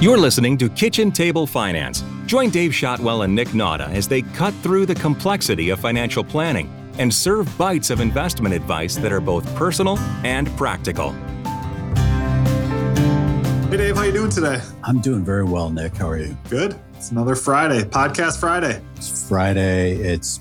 You're 0.00 0.18
listening 0.18 0.58
to 0.58 0.68
Kitchen 0.68 1.12
Table 1.12 1.46
Finance. 1.46 2.02
Join 2.26 2.50
Dave 2.50 2.74
Shotwell 2.74 3.22
and 3.22 3.32
Nick 3.32 3.48
Nauta 3.48 3.88
as 3.90 4.08
they 4.08 4.22
cut 4.22 4.52
through 4.54 4.86
the 4.86 4.94
complexity 4.94 5.70
of 5.70 5.78
financial 5.78 6.24
planning 6.24 6.68
and 6.98 7.14
serve 7.14 7.56
bites 7.56 7.90
of 7.90 8.00
investment 8.00 8.54
advice 8.54 8.96
that 8.96 9.12
are 9.12 9.20
both 9.20 9.46
personal 9.54 9.96
and 10.24 10.48
practical. 10.56 11.12
Hey 13.70 13.76
Dave, 13.76 13.96
how 13.96 14.02
you 14.02 14.12
doing 14.12 14.30
today? 14.30 14.60
I'm 14.82 15.00
doing 15.00 15.24
very 15.24 15.44
well, 15.44 15.70
Nick. 15.70 15.96
How 15.96 16.08
are 16.08 16.18
you? 16.18 16.36
Good. 16.50 16.76
It's 16.94 17.12
another 17.12 17.36
Friday, 17.36 17.82
podcast 17.82 18.40
Friday. 18.40 18.82
It's 18.96 19.28
Friday. 19.28 19.92
It's 19.92 20.40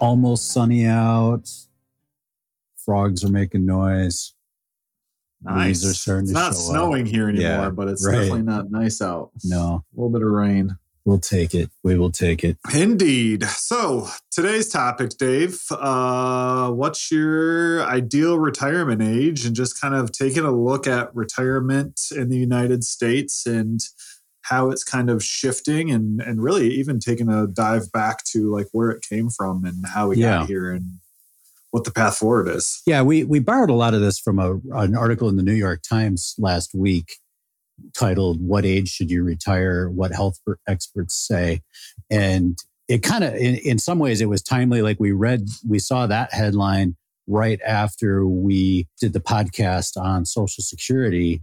almost 0.00 0.50
sunny 0.50 0.86
out. 0.86 1.48
Frogs 2.84 3.24
are 3.24 3.30
making 3.30 3.64
noise. 3.64 4.34
Nice. 5.42 5.82
Leaves 5.82 5.86
are 5.90 5.94
starting 5.94 6.24
it's 6.24 6.32
to 6.32 6.38
not 6.38 6.54
snowing 6.54 7.02
up. 7.02 7.08
here 7.08 7.28
anymore, 7.28 7.48
Yeah, 7.50 7.70
but 7.70 7.88
it's 7.88 8.04
right. 8.06 8.14
definitely 8.14 8.42
not 8.42 8.70
nice 8.70 9.00
out. 9.00 9.30
No, 9.44 9.84
A 9.92 10.00
little 10.00 10.10
bit 10.10 10.22
of 10.22 10.28
rain. 10.28 10.76
we'll 11.04 11.20
take 11.20 11.54
it. 11.54 11.70
We 11.84 11.96
will 11.96 12.10
take 12.10 12.42
it. 12.44 12.58
Indeed. 12.74 13.44
So 13.44 14.08
today's 14.30 14.68
topic, 14.68 15.10
Dave, 15.18 15.60
uh, 15.70 16.70
what's 16.72 17.10
your 17.10 17.82
ideal 17.84 18.38
retirement 18.38 19.00
age? 19.00 19.46
And 19.46 19.54
just 19.56 19.80
kind 19.80 19.94
of 19.94 20.12
taking 20.12 20.44
a 20.44 20.50
look 20.52 20.86
at 20.86 21.14
retirement 21.14 22.00
in 22.14 22.28
the 22.28 22.36
United 22.36 22.84
States 22.84 23.46
and 23.46 23.80
how 24.42 24.70
it's 24.70 24.82
kind 24.84 25.08
of 25.08 25.22
shifting 25.22 25.90
and, 25.90 26.20
and 26.20 26.42
really 26.42 26.68
even 26.74 26.98
taking 26.98 27.28
a 27.30 27.46
dive 27.46 27.90
back 27.92 28.24
to 28.24 28.50
like 28.50 28.66
where 28.72 28.90
it 28.90 29.02
came 29.08 29.28
from 29.30 29.64
and 29.64 29.86
how 29.86 30.08
we 30.08 30.16
Yeah. 30.16 30.38
got 30.40 30.46
here 30.48 30.72
and 30.72 30.98
what 31.78 31.84
the 31.84 31.92
path 31.92 32.18
forward 32.18 32.48
is. 32.48 32.82
Yeah, 32.86 33.02
we 33.02 33.24
we 33.24 33.38
borrowed 33.38 33.70
a 33.70 33.74
lot 33.74 33.94
of 33.94 34.00
this 34.00 34.18
from 34.18 34.38
a, 34.38 34.56
an 34.72 34.96
article 34.96 35.28
in 35.28 35.36
the 35.36 35.42
New 35.42 35.54
York 35.54 35.82
Times 35.88 36.34
last 36.38 36.74
week 36.74 37.16
titled 37.96 38.42
"What 38.42 38.64
Age 38.64 38.88
Should 38.88 39.10
You 39.10 39.22
Retire? 39.22 39.88
What 39.88 40.12
Health 40.12 40.40
Experts 40.66 41.14
Say," 41.14 41.62
and 42.10 42.58
it 42.88 43.02
kind 43.02 43.22
of, 43.22 43.34
in, 43.34 43.56
in 43.56 43.78
some 43.78 43.98
ways, 43.98 44.20
it 44.20 44.28
was 44.28 44.42
timely. 44.42 44.82
Like 44.82 44.98
we 44.98 45.12
read, 45.12 45.46
we 45.68 45.78
saw 45.78 46.06
that 46.06 46.32
headline 46.32 46.96
right 47.26 47.60
after 47.64 48.26
we 48.26 48.88
did 49.00 49.12
the 49.12 49.20
podcast 49.20 49.96
on 49.96 50.24
Social 50.24 50.64
Security 50.64 51.42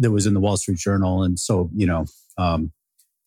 that 0.00 0.12
was 0.12 0.26
in 0.26 0.34
the 0.34 0.40
Wall 0.40 0.56
Street 0.56 0.78
Journal, 0.78 1.22
and 1.22 1.38
so 1.38 1.70
you 1.74 1.86
know. 1.86 2.06
Um, 2.38 2.72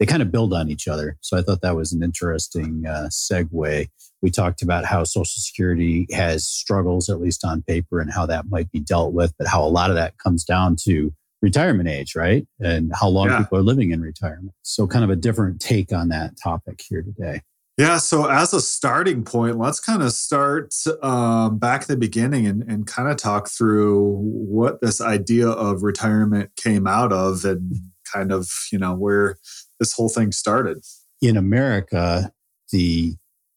they 0.02 0.08
kind 0.08 0.24
of 0.24 0.32
build 0.32 0.52
on 0.52 0.68
each 0.68 0.88
other. 0.88 1.16
So 1.22 1.38
I 1.38 1.44
thought 1.44 1.62
that 1.62 1.76
was 1.76 1.94
an 1.94 2.02
interesting 2.02 2.86
uh, 2.88 3.08
segue 3.12 3.88
we 4.22 4.30
talked 4.30 4.62
about 4.62 4.86
how 4.86 5.04
Social 5.04 5.26
Security 5.42 6.08
has 6.12 6.46
struggles, 6.46 7.10
at 7.10 7.20
least 7.20 7.44
on 7.44 7.64
paper, 7.64 8.00
and 8.00 8.12
how 8.12 8.26
that 8.28 8.50
might 8.50 8.72
be 8.72 8.80
dealt 8.80 9.14
with, 9.14 9.34
but 9.38 9.48
how 9.48 9.64
a 9.64 9.68
lot 9.70 9.90
of 9.90 9.96
that 9.96 10.18
comes 10.18 10.44
down 10.44 10.76
to 10.84 11.14
retirement 11.42 11.90
age, 11.90 12.16
right? 12.16 12.46
And 12.60 12.92
how 12.94 13.10
long 13.10 13.30
Yeah. 13.30 13.40
people 13.40 13.58
are 13.58 13.64
living 13.64 13.92
in 13.92 14.02
retirement. 14.02 14.54
So, 14.62 14.86
kind 14.86 15.04
of 15.04 15.10
a 15.10 15.16
different 15.16 15.60
take 15.60 15.92
on 15.92 16.10
that 16.10 16.34
topic 16.42 16.82
here 16.88 17.02
today. 17.02 17.42
Yeah, 17.78 17.98
so 17.98 18.30
as 18.30 18.54
a 18.54 18.62
starting 18.62 19.24
point, 19.24 19.58
let's 19.58 19.80
kind 19.80 20.04
of 20.04 20.12
start 20.12 20.74
um, 21.02 21.58
back 21.58 21.84
at 21.84 21.88
the 21.88 21.98
beginning 21.98 22.46
and, 22.46 22.62
and 22.64 22.86
kind 22.86 23.10
of 23.10 23.18
talk 23.18 23.50
through 23.50 24.18
what 24.18 24.82
this 24.82 25.02
idea 25.02 25.48
of 25.48 25.82
retirement 25.82 26.52
came 26.58 26.86
out 26.86 27.12
of 27.12 27.44
and 27.44 27.76
kind 28.12 28.32
of, 28.32 28.50
you 28.72 28.78
know, 28.78 28.94
where 28.94 29.38
this 29.82 29.94
whole 29.94 30.10
thing 30.10 30.32
started. 30.32 30.78
In 31.22 31.36
America, 31.36 32.32
the 32.72 33.16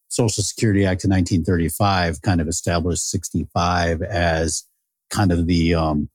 Social 0.08 0.42
Security 0.42 0.86
Act 0.86 1.04
of 1.04 1.10
1935 1.10 2.22
kind 2.22 2.40
of 2.40 2.48
established 2.48 3.10
65 3.10 4.00
as 4.00 4.64
kind 5.10 5.30
of 5.30 5.46
the 5.46 5.74
um, 5.74 6.08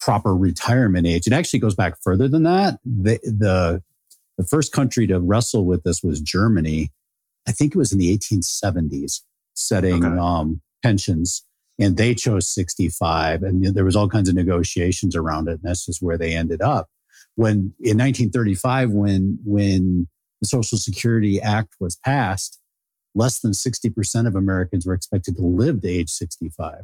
proper 0.00 0.34
retirement 0.34 1.08
age. 1.08 1.26
It 1.26 1.32
actually 1.32 1.58
goes 1.58 1.74
back 1.74 1.94
further 2.02 2.28
than 2.28 2.44
that. 2.44 2.78
The, 2.84 3.18
the 3.24 3.82
the 4.36 4.44
first 4.44 4.72
country 4.72 5.06
to 5.06 5.20
wrestle 5.20 5.64
with 5.64 5.84
this 5.84 6.02
was 6.02 6.20
Germany. 6.20 6.90
I 7.48 7.52
think 7.52 7.74
it 7.74 7.78
was 7.78 7.92
in 7.92 7.98
the 7.98 8.16
1870s, 8.16 9.20
setting 9.54 10.04
Okay. 10.04 10.18
um, 10.18 10.60
pensions, 10.82 11.44
and 11.78 11.96
they 11.96 12.14
chose 12.14 12.48
65. 12.48 13.44
And 13.44 13.64
there 13.64 13.84
was 13.84 13.94
all 13.94 14.08
kinds 14.08 14.28
of 14.28 14.34
negotiations 14.34 15.14
around 15.14 15.46
it, 15.48 15.52
and 15.52 15.60
that's 15.62 15.86
just 15.86 16.02
where 16.02 16.18
they 16.18 16.34
ended 16.34 16.62
up. 16.62 16.88
When 17.36 17.72
in 17.80 17.98
1935, 17.98 18.90
when 18.90 19.38
when 19.44 20.08
the 20.40 20.48
Social 20.48 20.78
Security 20.78 21.40
Act 21.40 21.74
was 21.80 21.96
passed, 21.96 22.60
less 23.14 23.40
than 23.40 23.52
60% 23.52 24.26
of 24.26 24.34
Americans 24.34 24.86
were 24.86 24.94
expected 24.94 25.36
to 25.36 25.42
live 25.42 25.82
to 25.82 25.88
age 25.88 26.10
65 26.10 26.82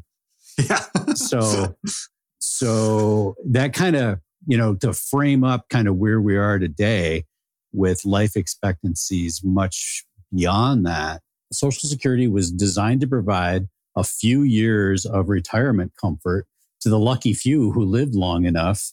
Yeah. 0.59 0.85
so 1.15 1.75
so 2.39 3.35
that 3.47 3.73
kind 3.73 3.97
of 3.97 4.21
you 4.47 4.57
know 4.57 4.75
to 4.77 4.93
frame 4.93 5.45
up 5.45 5.69
kind 5.69 5.89
of 5.89 5.97
where 5.97 6.21
we 6.21 6.37
are 6.37 6.59
today 6.59 7.25
with 7.73 8.05
life 8.05 8.37
expectancies 8.37 9.43
much 9.45 10.05
beyond 10.35 10.87
that 10.87 11.21
social 11.53 11.89
security 11.89 12.29
was 12.29 12.51
designed 12.51 13.01
to 13.01 13.07
provide 13.07 13.69
a 13.97 14.05
few 14.05 14.43
years 14.43 15.05
of 15.05 15.29
retirement 15.29 15.93
comfort 16.01 16.47
to 16.81 16.89
the 16.89 16.99
lucky 16.99 17.35
few 17.35 17.73
who 17.73 17.85
lived 17.85 18.15
long 18.15 18.45
enough 18.45 18.93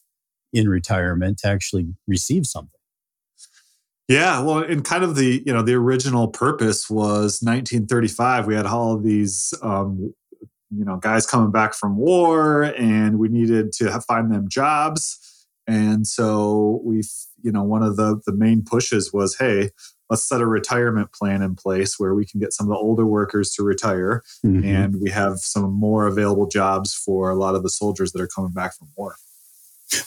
in 0.54 0.70
retirement 0.70 1.40
to 1.40 1.48
actually 1.48 1.88
receive 2.08 2.46
something 2.46 2.72
Yeah, 4.08 4.40
well, 4.42 4.60
and 4.60 4.84
kind 4.86 5.04
of 5.04 5.16
the 5.16 5.44
you 5.46 5.54
know 5.54 5.62
the 5.62 5.74
original 5.74 6.28
purpose 6.30 6.90
was 6.90 7.42
1935. 7.42 8.48
We 8.48 8.56
had 8.56 8.66
all 8.66 8.94
of 8.96 9.04
these 9.04 9.54
um, 9.62 10.14
you 10.70 10.86
know 10.86 10.96
guys 10.98 11.26
coming 11.28 11.52
back 11.52 11.74
from 11.74 11.98
war, 11.98 12.64
and 12.78 13.20
we 13.20 13.28
needed 13.28 13.74
to 13.74 13.92
have, 13.92 14.06
find 14.06 14.32
them 14.34 14.48
jobs. 14.50 15.20
And 15.68 16.08
so 16.08 16.82
we, 16.86 17.04
you 17.44 17.52
know, 17.52 17.64
one 17.64 17.84
of 17.84 17.98
the 17.98 18.22
the 18.26 18.32
main 18.34 18.64
pushes 18.64 19.12
was, 19.12 19.36
hey, 19.38 19.72
let's 20.10 20.24
set 20.24 20.40
a 20.40 20.46
retirement 20.48 21.12
plan 21.12 21.42
in 21.42 21.56
place 21.56 22.00
where 22.00 22.16
we 22.16 22.26
can 22.26 22.40
get 22.40 22.54
some 22.54 22.68
of 22.68 22.70
the 22.70 22.78
older 22.78 23.06
workers 23.06 23.52
to 23.56 23.64
retire, 23.64 24.24
Mhm. 24.46 24.64
and 24.66 25.02
we 25.02 25.10
have 25.10 25.40
some 25.40 25.74
more 25.74 26.08
available 26.08 26.48
jobs 26.48 26.94
for 26.94 27.30
a 27.30 27.36
lot 27.36 27.56
of 27.56 27.64
the 27.64 27.70
soldiers 27.70 28.14
that 28.14 28.22
are 28.22 28.30
coming 28.34 28.54
back 28.54 28.78
from 28.78 28.88
war. 28.96 29.18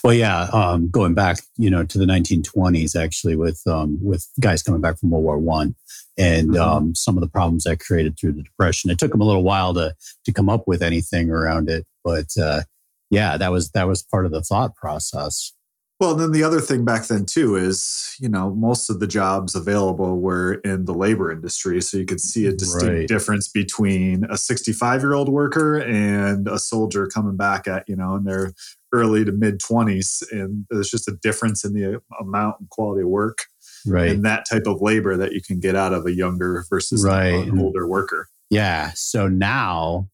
Well, 0.03 0.13
yeah, 0.13 0.43
um, 0.53 0.89
going 0.89 1.13
back, 1.13 1.37
you 1.57 1.69
know, 1.69 1.83
to 1.83 1.97
the 1.97 2.05
1920s, 2.05 2.95
actually, 2.95 3.35
with 3.35 3.61
um, 3.65 3.97
with 4.01 4.27
guys 4.39 4.61
coming 4.61 4.81
back 4.81 4.99
from 4.99 5.09
World 5.09 5.23
War 5.23 5.37
One, 5.39 5.75
and 6.17 6.51
Mhm. 6.51 6.59
um, 6.59 6.95
some 6.95 7.17
of 7.17 7.21
the 7.21 7.27
problems 7.29 7.63
that 7.63 7.79
created 7.79 8.17
through 8.19 8.33
the 8.33 8.43
Depression. 8.43 8.91
It 8.91 8.99
took 8.99 9.11
them 9.11 9.21
a 9.21 9.25
little 9.25 9.43
while 9.43 9.73
to 9.73 9.95
to 10.25 10.33
come 10.33 10.49
up 10.49 10.67
with 10.67 10.81
anything 10.83 11.31
around 11.31 11.69
it, 11.69 11.85
but 12.03 12.27
uh, 12.39 12.61
yeah, 13.09 13.37
that 13.37 13.51
was 13.51 13.71
that 13.71 13.87
was 13.87 14.03
part 14.03 14.25
of 14.25 14.31
the 14.31 14.43
thought 14.43 14.75
process. 14.75 15.53
Well, 15.99 16.15
then 16.15 16.31
the 16.31 16.43
other 16.43 16.61
thing 16.61 16.83
back 16.83 17.05
then 17.05 17.25
too 17.25 17.55
is, 17.55 18.15
you 18.19 18.27
know, 18.27 18.55
most 18.55 18.89
of 18.89 18.99
the 18.99 19.05
jobs 19.05 19.53
available 19.53 20.19
were 20.19 20.55
in 20.55 20.85
the 20.85 20.95
labor 20.95 21.31
industry, 21.31 21.79
so 21.79 21.97
you 21.97 22.05
could 22.05 22.19
see 22.21 22.47
a 22.47 22.51
distinct 22.51 22.85
Right. 22.85 23.07
difference 23.07 23.47
between 23.47 24.23
a 24.23 24.35
65-year-old 24.35 25.29
worker 25.29 25.77
and 25.77 26.47
a 26.47 26.57
soldier 26.57 27.05
coming 27.05 27.37
back 27.37 27.67
at, 27.67 27.87
you 27.87 27.95
know, 27.95 28.15
in 28.15 28.23
their 28.23 28.51
early 28.93 29.23
to 29.25 29.31
mid 29.31 29.59
20s 29.59 30.21
and 30.31 30.65
there's 30.69 30.89
just 30.89 31.07
a 31.07 31.17
difference 31.23 31.63
in 31.63 31.73
the 31.73 32.01
amount 32.19 32.55
and 32.59 32.69
quality 32.69 33.01
of 33.03 33.07
work 33.09 33.39
Right. 33.85 34.11
and 34.11 34.23
that 34.25 34.45
type 34.49 34.67
of 34.67 34.81
labor 34.81 35.17
that 35.17 35.31
you 35.33 35.41
can 35.41 35.59
get 35.59 35.75
out 35.75 35.93
of 35.93 36.05
a 36.05 36.13
younger 36.13 36.65
versus 36.69 37.03
Right. 37.03 37.47
an 37.47 37.59
older 37.59 37.87
worker. 37.87 38.27
Yeah. 38.49 38.91
So 38.95 39.27
now, 39.27 40.09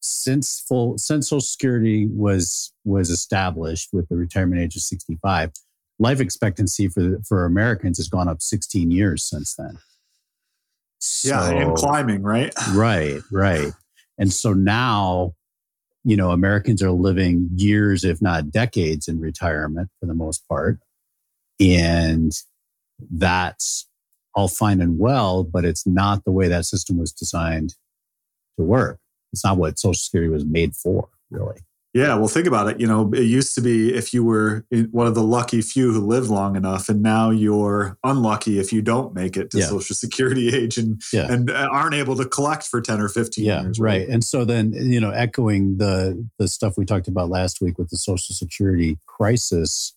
since 0.00 0.60
full 0.68 0.96
since 0.98 1.28
Social 1.28 1.40
Security 1.40 2.06
was 2.06 2.72
was 2.84 3.10
established 3.10 3.88
with 3.92 4.08
the 4.08 4.16
retirement 4.16 4.60
age 4.60 4.76
of 4.76 4.82
sixty 4.82 5.18
five, 5.22 5.50
life 5.98 6.20
expectancy 6.20 6.88
for 6.88 7.18
for 7.26 7.44
Americans 7.44 7.98
has 7.98 8.08
gone 8.08 8.28
up 8.28 8.40
sixteen 8.40 8.90
years 8.92 9.24
since 9.28 9.54
then. 9.56 9.78
yeah, 11.24 11.48
and 11.50 11.74
climbing, 11.76 12.22
right? 12.22 12.52
right, 12.74 13.20
right. 13.32 13.72
And 14.18 14.32
so 14.32 14.52
now, 14.52 15.34
you 16.08 16.16
know, 16.16 16.30
Americans 16.30 16.82
are 16.82 16.90
living 16.90 17.50
years, 17.54 18.02
if 18.02 18.22
not 18.22 18.50
decades, 18.50 19.08
in 19.08 19.20
retirement 19.20 19.90
for 20.00 20.06
the 20.06 20.14
most 20.14 20.48
part, 20.48 20.78
and 21.60 22.32
that's 23.10 23.86
all 24.34 24.48
fine 24.48 24.80
and 24.80 24.98
well, 24.98 25.44
but 25.44 25.66
it's 25.66 25.86
not 25.86 26.24
the 26.24 26.32
way 26.32 26.48
that 26.48 26.64
system 26.64 26.96
was 26.96 27.12
designed 27.12 27.74
to 28.56 28.64
work. 28.64 28.98
It's 29.34 29.44
not 29.44 29.58
what 29.58 29.78
Social 29.78 29.92
Security 29.92 30.30
was 30.30 30.46
made 30.46 30.74
for, 30.74 31.10
really. 31.30 31.60
Yeah, 31.94 32.14
well, 32.16 32.28
think 32.28 32.46
about 32.46 32.68
it. 32.68 32.78
You 32.78 32.86
know, 32.86 33.10
it 33.14 33.22
used 33.22 33.54
to 33.54 33.62
be 33.62 33.94
if 33.94 34.12
you 34.12 34.22
were 34.22 34.64
one 34.90 35.06
of 35.06 35.14
the 35.14 35.22
lucky 35.22 35.62
few 35.62 35.90
who 35.92 36.00
lived 36.06 36.28
long 36.28 36.54
enough, 36.54 36.90
and 36.90 37.02
now 37.02 37.30
you're 37.30 37.96
unlucky 38.04 38.58
if 38.58 38.72
you 38.74 38.82
don't 38.82 39.14
make 39.14 39.38
it 39.38 39.50
to 39.52 39.58
Yeah. 39.58 39.66
Social 39.66 39.96
Security 39.96 40.48
age 40.54 40.76
and 40.76 41.00
Yeah. 41.14 41.32
and 41.32 41.50
uh, 41.50 41.68
aren't 41.72 41.94
able 41.94 42.14
to 42.16 42.26
collect 42.26 42.64
for 42.64 42.80
ten 42.82 43.00
or 43.00 43.08
fifteen 43.08 43.46
yeah 43.46 43.62
years. 43.62 43.80
right 43.80 44.06
and 44.06 44.22
so 44.22 44.44
then 44.44 44.72
you 44.74 45.00
know 45.00 45.10
echoing 45.10 45.78
the 45.78 46.22
the 46.38 46.46
stuff 46.46 46.74
we 46.76 46.84
talked 46.84 47.08
about 47.08 47.30
last 47.30 47.60
week 47.62 47.78
with 47.78 47.88
the 47.88 47.96
social 47.96 48.34
security 48.34 48.98
crisis 49.06 49.94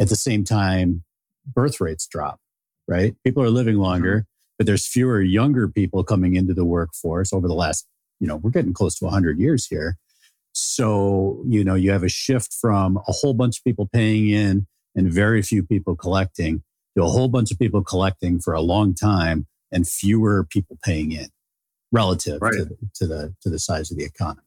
at 0.00 0.08
the 0.08 0.16
same 0.16 0.42
time 0.44 1.04
birth 1.46 1.80
rates 1.80 2.06
drop 2.06 2.40
right 2.88 3.14
people 3.24 3.42
are 3.42 3.50
living 3.50 3.76
longer 3.76 4.26
but 4.58 4.66
there's 4.66 4.86
fewer 4.86 5.22
younger 5.22 5.68
people 5.68 6.02
coming 6.02 6.34
into 6.34 6.52
the 6.52 6.64
workforce 6.64 7.32
over 7.32 7.46
the 7.46 7.54
last 7.54 7.86
you 8.20 8.26
know 8.26 8.36
we're 8.36 8.50
getting 8.50 8.72
close 8.72 8.96
to 8.98 9.04
100 9.04 9.38
years 9.38 9.66
here 9.66 9.96
so 10.58 11.42
you 11.46 11.64
know 11.64 11.74
you 11.74 11.90
have 11.90 12.02
a 12.02 12.08
shift 12.08 12.54
from 12.60 12.96
a 13.08 13.12
whole 13.12 13.34
bunch 13.34 13.58
of 13.58 13.64
people 13.64 13.88
paying 13.92 14.28
in 14.28 14.66
and 14.94 15.12
very 15.12 15.42
few 15.42 15.62
people 15.62 15.94
collecting 15.94 16.62
to 16.96 17.04
a 17.04 17.08
whole 17.08 17.28
bunch 17.28 17.50
of 17.50 17.58
people 17.58 17.82
collecting 17.82 18.40
for 18.40 18.54
a 18.54 18.60
long 18.60 18.94
time 18.94 19.46
and 19.70 19.86
fewer 19.86 20.44
people 20.44 20.78
paying 20.82 21.12
in 21.12 21.28
relative 21.92 22.40
right. 22.42 22.52
to, 22.54 22.64
the, 22.64 22.76
to 22.94 23.06
the 23.06 23.34
to 23.42 23.50
the 23.50 23.58
size 23.58 23.90
of 23.90 23.96
the 23.96 24.04
economy. 24.04 24.42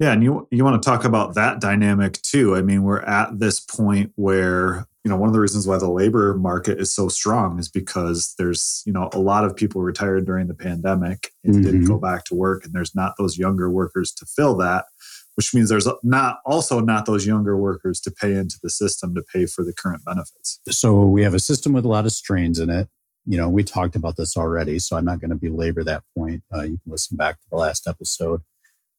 Yeah, 0.00 0.12
and 0.12 0.24
you 0.24 0.48
you 0.50 0.64
want 0.64 0.82
to 0.82 0.88
talk 0.88 1.04
about 1.04 1.34
that 1.34 1.60
dynamic 1.60 2.20
too. 2.22 2.56
I 2.56 2.62
mean, 2.62 2.82
we're 2.82 3.02
at 3.02 3.38
this 3.38 3.60
point 3.60 4.12
where 4.16 4.86
you 5.04 5.10
know 5.10 5.16
one 5.16 5.28
of 5.28 5.32
the 5.32 5.40
reasons 5.40 5.68
why 5.68 5.78
the 5.78 5.90
labor 5.90 6.34
market 6.34 6.80
is 6.80 6.92
so 6.92 7.08
strong 7.08 7.60
is 7.60 7.68
because 7.68 8.34
there's 8.36 8.82
you 8.86 8.92
know 8.92 9.08
a 9.12 9.20
lot 9.20 9.44
of 9.44 9.54
people 9.54 9.82
retired 9.82 10.26
during 10.26 10.48
the 10.48 10.54
pandemic 10.54 11.30
and 11.44 11.54
mm-hmm. 11.54 11.64
didn't 11.64 11.84
go 11.84 11.96
back 11.96 12.24
to 12.24 12.34
work, 12.34 12.64
and 12.64 12.74
there's 12.74 12.94
not 12.94 13.14
those 13.18 13.38
younger 13.38 13.70
workers 13.70 14.10
to 14.12 14.26
fill 14.26 14.56
that, 14.56 14.86
which 15.34 15.54
means 15.54 15.68
there's 15.68 15.88
not 16.02 16.38
also 16.44 16.80
not 16.80 17.06
those 17.06 17.26
younger 17.26 17.56
workers 17.56 18.00
to 18.00 18.10
pay 18.10 18.34
into 18.34 18.58
the 18.62 18.70
system 18.70 19.14
to 19.14 19.22
pay 19.32 19.46
for 19.46 19.64
the 19.64 19.72
current 19.72 20.04
benefits. 20.04 20.60
So 20.70 21.04
we 21.04 21.22
have 21.22 21.34
a 21.34 21.40
system 21.40 21.72
with 21.72 21.84
a 21.84 21.88
lot 21.88 22.06
of 22.06 22.12
strains 22.12 22.58
in 22.58 22.70
it. 22.70 22.88
You 23.26 23.38
know, 23.38 23.48
we 23.48 23.64
talked 23.64 23.96
about 23.96 24.16
this 24.16 24.36
already, 24.36 24.78
so 24.78 24.96
I'm 24.96 25.04
not 25.04 25.20
going 25.20 25.30
to 25.30 25.36
belabor 25.36 25.82
that 25.84 26.02
point. 26.16 26.42
Uh, 26.54 26.62
you 26.62 26.78
can 26.82 26.92
listen 26.92 27.16
back 27.16 27.36
to 27.36 27.46
the 27.50 27.56
last 27.56 27.86
episode 27.88 28.42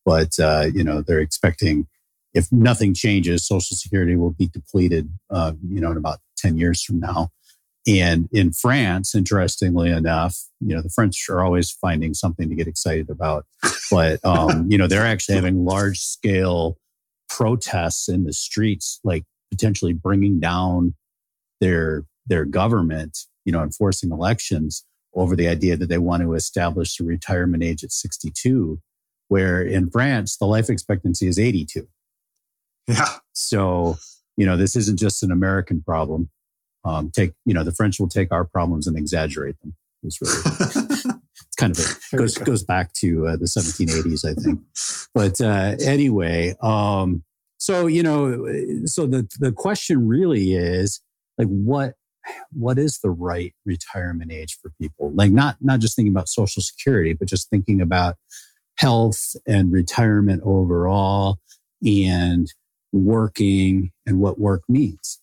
but 0.06 0.38
uh, 0.40 0.68
you 0.74 0.84
know 0.84 1.02
they're 1.02 1.20
expecting 1.20 1.88
if 2.34 2.52
nothing 2.52 2.94
changes, 2.94 3.48
Social 3.48 3.78
Security 3.78 4.18
will 4.18 4.32
be 4.32 4.48
depleted, 4.48 5.10
uh, 5.30 5.54
you 5.70 5.80
know, 5.80 5.92
in 5.92 5.98
about 5.98 6.20
ten 6.38 6.58
years 6.58 6.84
from 6.84 7.00
now. 7.00 7.32
And 7.88 8.28
in 8.32 8.52
France, 8.52 9.14
interestingly 9.14 9.92
enough, 9.92 10.38
you 10.60 10.76
know, 10.76 10.82
the 10.82 10.90
French 10.90 11.30
are 11.30 11.42
always 11.42 11.72
finding 11.72 12.14
something 12.14 12.50
to 12.50 12.56
get 12.56 12.68
excited 12.68 13.10
about, 13.10 13.46
but 13.92 14.20
um, 14.26 14.66
you 14.70 14.78
know, 14.78 14.88
they're 14.88 15.06
actually 15.06 15.36
having 15.36 15.66
large 15.66 16.00
scale 16.00 16.78
protests 17.30 18.10
in 18.10 18.24
the 18.24 18.34
streets, 18.34 19.00
like 19.04 19.24
potentially 19.52 19.94
bringing 19.94 20.40
down 20.40 20.96
their 21.62 22.06
their 22.26 22.46
government, 22.46 23.20
you 23.46 23.52
know, 23.52 23.62
enforcing 23.62 24.12
elections 24.12 24.84
over 25.14 25.36
the 25.36 25.48
idea 25.48 25.78
that 25.78 25.88
they 25.88 26.00
want 26.00 26.24
to 26.24 26.34
establish 26.34 26.98
the 26.98 27.06
retirement 27.06 27.64
age 27.64 27.84
at 27.84 27.92
62 27.92 28.80
where 29.28 29.62
in 29.62 29.90
France, 29.90 30.38
the 30.38 30.46
life 30.46 30.70
expectancy 30.70 31.28
is 31.28 31.40
82. 31.40 31.88
Yeah. 32.88 33.08
So, 33.34 33.98
you 34.38 34.46
know, 34.46 34.58
this 34.58 34.76
isn't 34.76 35.00
just 35.00 35.24
an 35.24 35.32
American 35.32 35.82
problem. 35.82 36.30
Um, 36.86 37.12
take, 37.12 37.34
you 37.46 37.54
know, 37.54 37.64
the 37.64 37.72
French 37.72 38.00
will 38.00 38.08
take 38.08 38.32
our 38.32 38.46
problems 38.46 38.88
and 38.88 38.98
exaggerate 38.98 39.60
them. 39.62 39.76
It's 40.04 40.22
really, 40.22 40.36
it's 41.36 41.56
kind 41.58 41.78
of 41.78 42.00
a, 42.14 42.18
goes, 42.18 42.38
goes 42.38 42.64
back 42.64 42.94
to 42.94 43.28
uh, 43.28 43.36
the 43.38 43.46
1780s, 43.46 44.24
I 44.24 44.34
think. 44.36 44.62
But 45.14 45.42
uh, 45.42 45.76
anyway, 45.84 46.56
um, 46.62 47.24
so, 47.58 47.88
you 47.88 48.04
know, 48.04 48.46
so 48.86 49.08
the, 49.08 49.28
the 49.40 49.52
question 49.52 50.08
really 50.08 50.54
is 50.54 51.02
like, 51.38 51.48
what, 51.48 51.96
what 52.52 52.78
is 52.78 53.00
the 53.00 53.10
right 53.10 53.54
retirement 53.66 54.32
age 54.32 54.58
for 54.62 54.72
people? 54.80 55.12
Like 55.14 55.32
not, 55.32 55.58
not 55.62 55.80
just 55.80 55.96
thinking 55.96 56.14
about 56.14 56.30
social 56.30 56.62
security, 56.62 57.14
but 57.14 57.28
just 57.28 57.50
thinking 57.50 57.82
about 57.82 58.16
health 58.78 59.36
and 59.48 59.72
retirement 59.72 60.42
overall 60.46 61.40
and 61.86 62.52
working 62.92 63.92
and 64.06 64.20
what 64.20 64.40
work 64.40 64.64
means. 64.70 65.20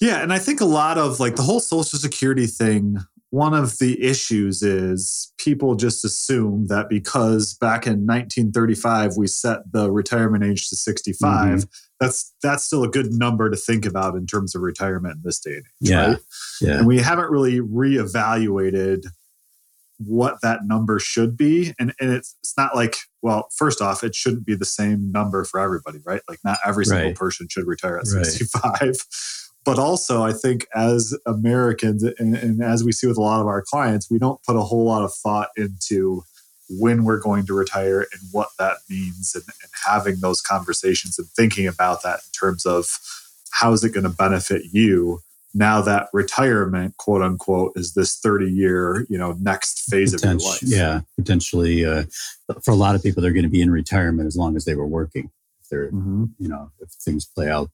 Yeah. 0.00 0.22
And 0.22 0.32
I 0.32 0.38
think 0.38 0.60
a 0.60 0.66
lot 0.66 0.98
of 0.98 1.20
like 1.20 1.36
the 1.36 1.42
whole 1.42 1.60
Social 1.60 1.98
Security 1.98 2.46
thing, 2.46 2.98
one 3.30 3.54
of 3.54 3.78
the 3.78 4.02
issues 4.02 4.62
is 4.62 5.32
people 5.38 5.74
just 5.74 6.04
assume 6.04 6.66
that 6.68 6.88
because 6.88 7.54
back 7.54 7.86
in 7.86 8.06
1935 8.06 9.16
we 9.16 9.26
set 9.26 9.60
the 9.72 9.90
retirement 9.90 10.44
age 10.44 10.68
to 10.68 10.76
65, 10.76 11.28
mm-hmm. 11.28 11.60
that's 11.98 12.34
that's 12.42 12.64
still 12.64 12.84
a 12.84 12.88
good 12.88 13.12
number 13.12 13.50
to 13.50 13.56
think 13.56 13.84
about 13.86 14.14
in 14.14 14.26
terms 14.26 14.54
of 14.54 14.62
retirement 14.62 15.16
in 15.16 15.22
this 15.24 15.40
day 15.40 15.54
and 15.54 15.64
age. 15.64 15.90
Yeah. 15.90 16.06
Right? 16.06 16.18
yeah. 16.60 16.78
And 16.78 16.86
we 16.86 17.00
haven't 17.00 17.30
really 17.30 17.60
reevaluated 17.60 19.06
what 19.98 20.40
that 20.42 20.60
number 20.64 20.98
should 20.98 21.36
be 21.36 21.72
and, 21.78 21.94
and 22.00 22.10
it's, 22.10 22.36
it's 22.42 22.56
not 22.58 22.74
like 22.74 22.96
well 23.22 23.48
first 23.56 23.80
off 23.80 24.04
it 24.04 24.14
shouldn't 24.14 24.44
be 24.44 24.54
the 24.54 24.64
same 24.64 25.10
number 25.10 25.42
for 25.42 25.58
everybody 25.58 25.98
right 26.04 26.20
like 26.28 26.38
not 26.44 26.58
every 26.66 26.84
single 26.84 27.06
right. 27.06 27.16
person 27.16 27.48
should 27.48 27.66
retire 27.66 27.96
at 27.96 28.06
65 28.06 28.62
right. 28.82 28.96
But 29.66 29.78
also 29.78 30.22
i 30.22 30.32
think 30.32 30.66
as 30.74 31.14
americans 31.26 32.02
and, 32.02 32.34
and 32.36 32.62
as 32.62 32.82
we 32.82 32.92
see 32.92 33.06
with 33.06 33.18
a 33.18 33.22
lot 33.22 33.40
of 33.40 33.46
our 33.46 33.60
clients 33.60 34.10
we 34.10 34.18
don't 34.18 34.42
put 34.44 34.56
a 34.56 34.62
whole 34.62 34.84
lot 34.84 35.02
of 35.02 35.12
thought 35.12 35.50
into 35.56 36.22
when 36.68 37.04
we're 37.04 37.20
going 37.20 37.46
to 37.46 37.54
retire 37.54 38.00
and 38.00 38.20
what 38.32 38.48
that 38.58 38.78
means 38.88 39.34
and, 39.34 39.44
and 39.44 39.70
having 39.84 40.20
those 40.20 40.40
conversations 40.40 41.18
and 41.18 41.28
thinking 41.28 41.66
about 41.66 42.02
that 42.02 42.20
in 42.20 42.32
terms 42.38 42.64
of 42.64 42.86
how 43.50 43.72
is 43.72 43.84
it 43.84 43.92
going 43.92 44.04
to 44.04 44.10
benefit 44.10 44.62
you 44.72 45.20
now 45.54 45.80
that 45.80 46.08
retirement 46.12 46.96
quote 46.96 47.22
unquote 47.22 47.72
is 47.76 47.94
this 47.94 48.18
30 48.18 48.46
year 48.46 49.06
you 49.08 49.18
know 49.18 49.36
next 49.40 49.90
phase 49.90 50.12
of 50.12 50.22
your 50.22 50.34
life 50.34 50.58
yeah 50.62 51.00
potentially 51.16 51.84
uh, 51.84 52.04
for 52.62 52.72
a 52.72 52.76
lot 52.76 52.94
of 52.94 53.02
people 53.02 53.22
they're 53.22 53.32
going 53.32 53.42
to 53.42 53.48
be 53.48 53.62
in 53.62 53.70
retirement 53.70 54.26
as 54.26 54.36
long 54.36 54.56
as 54.56 54.64
they 54.64 54.74
were 54.74 54.86
working 54.86 55.30
if 55.60 55.68
they're 55.68 55.90
mm-hmm. 55.90 56.24
you 56.38 56.48
know 56.48 56.70
if 56.80 56.90
things 56.90 57.24
play 57.24 57.48
out 57.48 57.70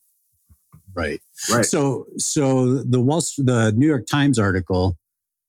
right. 0.95 1.21
Right. 1.51 1.65
So 1.65 2.07
so 2.19 2.83
the 2.83 3.01
Wall, 3.01 3.21
the 3.39 3.73
new 3.77 3.87
york 3.87 4.07
times 4.07 4.39
article 4.39 4.97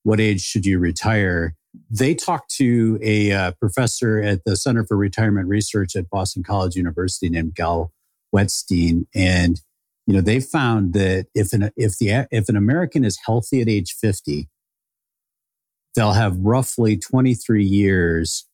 what 0.04 0.20
age 0.20 0.42
should 0.42 0.64
you 0.64 0.78
retire? 0.78 1.56
They 1.90 2.14
talked 2.14 2.54
to 2.56 2.98
a 3.02 3.32
uh, 3.32 3.52
professor 3.52 4.20
at 4.20 4.44
the 4.44 4.54
center 4.54 4.84
for 4.84 4.96
retirement 4.96 5.48
research 5.48 5.96
at 5.96 6.08
boston 6.08 6.44
college 6.44 6.76
university 6.76 7.28
named 7.28 7.56
Gal 7.56 7.90
Wettstein 8.32 9.06
and 9.14 9.60
you 10.06 10.14
know 10.14 10.20
they 10.20 10.38
found 10.38 10.92
that 10.92 11.26
if 11.34 11.52
an 11.52 11.70
if 11.76 11.98
the 11.98 12.28
if 12.30 12.48
an 12.48 12.56
American 12.56 13.04
is 13.04 13.18
healthy 13.26 13.60
at 13.60 13.68
age 13.68 13.96
50 14.00 14.48
they'll 15.96 16.12
have 16.12 16.38
roughly 16.38 16.96
23 16.96 17.64
years 17.64 18.46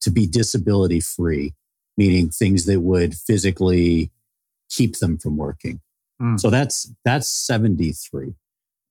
to 0.00 0.10
be 0.10 0.26
disability 0.26 1.00
free 1.00 1.54
meaning 1.96 2.30
things 2.30 2.64
that 2.66 2.80
would 2.80 3.14
physically 3.14 4.10
keep 4.70 4.98
them 4.98 5.18
from 5.18 5.36
working 5.36 5.80
mm. 6.24 6.40
so 6.40 6.50
that's 6.50 6.92
that's 7.04 7.28
73 7.28 8.34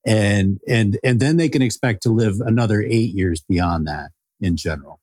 and 0.06 0.60
and 0.68 1.00
and 1.04 1.20
then 1.20 1.38
they 1.38 1.50
can 1.50 1.62
expect 1.62 2.04
to 2.04 2.10
live 2.10 2.36
another 2.40 2.82
8 2.82 2.92
years 2.92 3.42
beyond 3.48 3.88
that 3.88 4.12
in 4.42 4.58
general. 4.58 5.00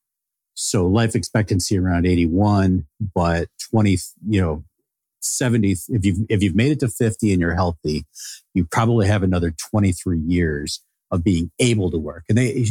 So 0.55 0.87
life 0.87 1.15
expectancy 1.15 1.79
around 1.79 2.07
81 2.07 2.87
but 3.15 3.49
20 3.71 3.99
you 4.29 4.41
know 4.41 4.65
70 5.23 5.77
if 5.89 6.05
you've 6.05 6.19
if 6.29 6.43
you've 6.43 6.55
made 6.55 6.73
it 6.73 6.81
to 6.81 6.89
50 6.89 7.33
and 7.33 7.41
you're 7.41 7.55
healthy 7.55 8.05
you 8.55 8.65
probably 8.65 9.07
have 9.07 9.23
another 9.23 9.51
23 9.51 10.19
years 10.19 10.83
of 11.11 11.25
being 11.25 11.51
able 11.59 11.91
to 11.91 11.99
work. 11.99 12.25
And 12.29 12.39
they 12.39 12.67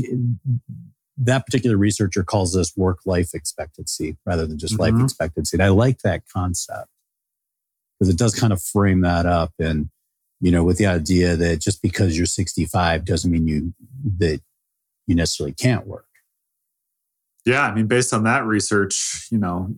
that 1.18 1.46
particular 1.46 1.75
researcher 1.75 2.24
calls 2.24 2.54
this 2.54 2.78
work 2.78 3.00
life 3.06 3.32
expectancy 3.34 4.18
rather 4.25 4.46
than 4.46 4.58
just 4.58 4.78
mm-hmm. 4.78 4.96
life 4.96 5.04
expectancy. 5.04 5.56
And 5.58 5.63
i 5.63 5.70
like 5.70 6.00
that 6.00 6.24
concept 6.32 6.89
because 8.00 8.13
it 8.13 8.18
does 8.18 8.34
kind 8.34 8.53
of 8.53 8.62
frame 8.62 9.01
that 9.01 9.25
up 9.25 9.51
and 9.60 9.89
you 10.41 10.51
know 10.51 10.63
with 10.63 10.77
the 10.77 10.86
idea 10.86 11.36
that 11.36 11.60
just 11.60 11.82
because 11.82 12.18
you're 12.18 12.25
65 12.25 13.06
doesn't 13.06 13.32
mean 13.32 13.48
you 13.48 13.74
that 14.18 14.41
you 15.08 15.15
necessarily 15.15 15.53
can't 15.53 15.88
work 15.88 16.06
yeah, 17.46 17.63
I 17.63 17.74
mean, 17.74 17.88
based 17.88 18.13
on 18.13 18.24
that 18.25 18.46
research, 18.46 19.27
you 19.32 19.38
know, 19.38 19.74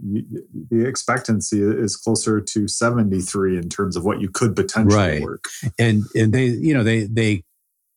the 0.70 0.86
expectancy 0.86 1.62
is 1.62 1.96
closer 1.96 2.42
to 2.42 2.68
73 2.68 3.58
in 3.58 3.70
terms 3.70 3.96
of 3.96 4.04
what 4.04 4.20
you 4.20 4.30
could 4.30 4.56
potentially 4.56 4.96
right. 4.96 5.22
work. 5.22 5.46
And 5.80 6.04
and 6.16 6.34
they, 6.34 6.46
you 6.48 6.74
know, 6.74 6.84
they 6.84 7.04
they 7.04 7.44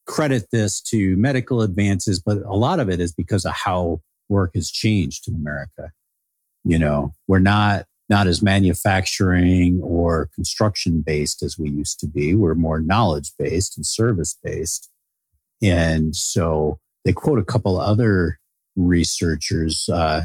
credit 0.07 0.49
this 0.52 0.81
to 0.83 1.16
medical 1.16 1.62
advances, 1.62 2.21
but 2.21 2.38
a 2.45 2.54
lot 2.54 2.78
of 2.78 2.90
it 2.90 3.00
is 3.00 3.12
because 3.12 3.45
of 3.45 3.52
how 3.52 4.00
work 4.28 4.52
has 4.54 4.71
changed 4.71 5.26
in 5.28 5.35
America. 5.35 5.90
You 6.62 6.78
know, 6.78 7.12
we're 7.26 7.38
not 7.40 7.87
not 8.08 8.26
as 8.26 8.42
manufacturing 8.42 9.80
or 9.82 10.28
construction 10.34 11.00
based 11.00 11.42
as 11.42 11.58
we 11.58 11.70
used 11.70 11.99
to 12.00 12.06
be. 12.06 12.34
We're 12.34 12.54
more 12.54 12.80
knowledge 12.80 13.32
based 13.38 13.76
and 13.76 13.87
service 13.87 14.38
based. 14.42 14.90
And 15.62 16.14
so 16.14 16.78
they 17.04 17.12
quote 17.12 17.38
a 17.38 17.44
couple 17.44 17.80
other 17.80 18.38
researchers. 18.76 19.88
Uh, 19.88 20.23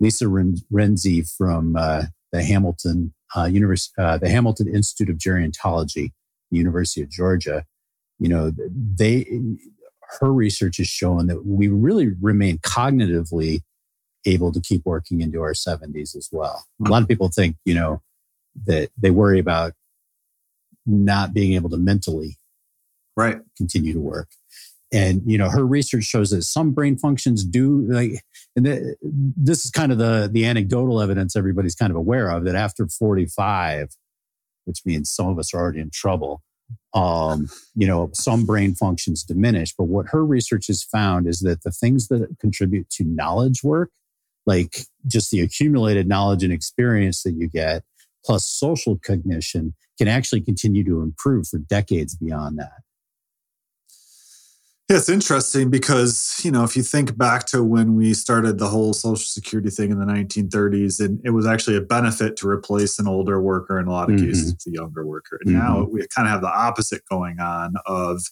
Lisa 0.00 0.26
Renzi 0.26 1.28
from 1.36 1.74
uh, 1.76 2.04
the 2.32 2.42
Hamilton 2.42 3.12
uh, 3.36 3.50
uh, 3.98 4.18
the 4.18 4.28
Hamilton 4.28 4.74
Institute 4.74 5.10
of 5.10 5.18
Gerontology, 5.18 6.12
University 6.50 7.02
of 7.02 7.10
Georgia. 7.10 7.64
You 8.18 8.28
know, 8.28 8.52
they 8.70 9.26
her 10.20 10.32
research 10.32 10.78
has 10.78 10.86
shown 10.86 11.26
that 11.26 11.44
we 11.44 11.68
really 11.68 12.14
remain 12.20 12.58
cognitively 12.58 13.60
able 14.28 14.52
to 14.52 14.60
keep 14.60 14.84
working 14.84 15.20
into 15.20 15.42
our 15.42 15.52
70s 15.52 16.16
as 16.16 16.28
well. 16.30 16.66
A 16.84 16.88
lot 16.88 17.02
of 17.02 17.08
people 17.08 17.28
think, 17.28 17.56
you 17.64 17.74
know, 17.74 18.02
that 18.66 18.90
they 18.96 19.10
worry 19.10 19.38
about 19.38 19.72
not 20.86 21.34
being 21.34 21.52
able 21.52 21.70
to 21.70 21.76
mentally 21.76 22.38
right 23.16 23.40
continue 23.56 23.92
to 23.92 24.00
work 24.00 24.28
and 24.90 25.20
you 25.26 25.36
know 25.36 25.50
her 25.50 25.66
research 25.66 26.04
shows 26.04 26.30
that 26.30 26.42
some 26.42 26.70
brain 26.70 26.96
functions 26.96 27.44
do 27.44 27.82
like 27.90 28.22
and 28.56 28.96
this 29.36 29.66
is 29.66 29.70
kind 29.70 29.92
of 29.92 29.98
the 29.98 30.30
the 30.32 30.46
anecdotal 30.46 31.02
evidence 31.02 31.36
everybody's 31.36 31.74
kind 31.74 31.90
of 31.90 31.96
aware 31.96 32.30
of 32.30 32.44
that 32.44 32.54
after 32.54 32.88
45 32.88 33.90
which 34.64 34.80
means 34.86 35.10
some 35.10 35.28
of 35.28 35.38
us 35.38 35.52
are 35.52 35.60
already 35.60 35.80
in 35.80 35.90
trouble 35.90 36.42
um, 36.94 37.48
you 37.74 37.86
know, 37.86 38.10
some 38.12 38.44
brain 38.44 38.74
functions 38.74 39.22
diminish. 39.22 39.74
But 39.76 39.84
what 39.84 40.06
her 40.10 40.24
research 40.24 40.66
has 40.68 40.82
found 40.82 41.26
is 41.26 41.40
that 41.40 41.62
the 41.62 41.70
things 41.70 42.08
that 42.08 42.36
contribute 42.40 42.88
to 42.90 43.04
knowledge 43.04 43.62
work, 43.62 43.90
like 44.48 44.86
just 45.06 45.30
the 45.30 45.40
accumulated 45.40 46.08
knowledge 46.08 46.42
and 46.42 46.52
experience 46.52 47.22
that 47.22 47.34
you 47.34 47.48
get, 47.48 47.84
plus 48.24 48.46
social 48.46 48.98
cognition, 48.98 49.74
can 49.98 50.08
actually 50.08 50.40
continue 50.40 50.82
to 50.84 51.02
improve 51.02 51.46
for 51.46 51.58
decades 51.58 52.16
beyond 52.16 52.58
that. 52.58 52.80
Yeah, 54.88 54.96
it's 54.96 55.10
interesting 55.10 55.68
because, 55.68 56.40
you 56.42 56.50
know, 56.50 56.64
if 56.64 56.74
you 56.74 56.82
think 56.82 57.18
back 57.18 57.44
to 57.48 57.62
when 57.62 57.94
we 57.94 58.14
started 58.14 58.58
the 58.58 58.68
whole 58.68 58.94
social 58.94 59.26
security 59.26 59.68
thing 59.68 59.90
in 59.90 59.98
the 59.98 60.06
1930s, 60.06 60.98
and 61.04 61.20
it 61.26 61.30
was 61.30 61.44
actually 61.46 61.76
a 61.76 61.82
benefit 61.82 62.36
to 62.38 62.48
replace 62.48 62.98
an 62.98 63.06
older 63.06 63.38
worker 63.42 63.78
in 63.78 63.86
a 63.86 63.90
lot 63.90 64.08
of 64.08 64.16
mm-hmm. 64.16 64.28
cases, 64.28 64.56
the 64.64 64.72
younger 64.72 65.04
worker. 65.04 65.38
And 65.44 65.54
mm-hmm. 65.54 65.58
now 65.58 65.84
we 65.84 66.06
kind 66.16 66.26
of 66.26 66.32
have 66.32 66.40
the 66.40 66.48
opposite 66.48 67.02
going 67.10 67.38
on 67.38 67.74
of 67.84 68.22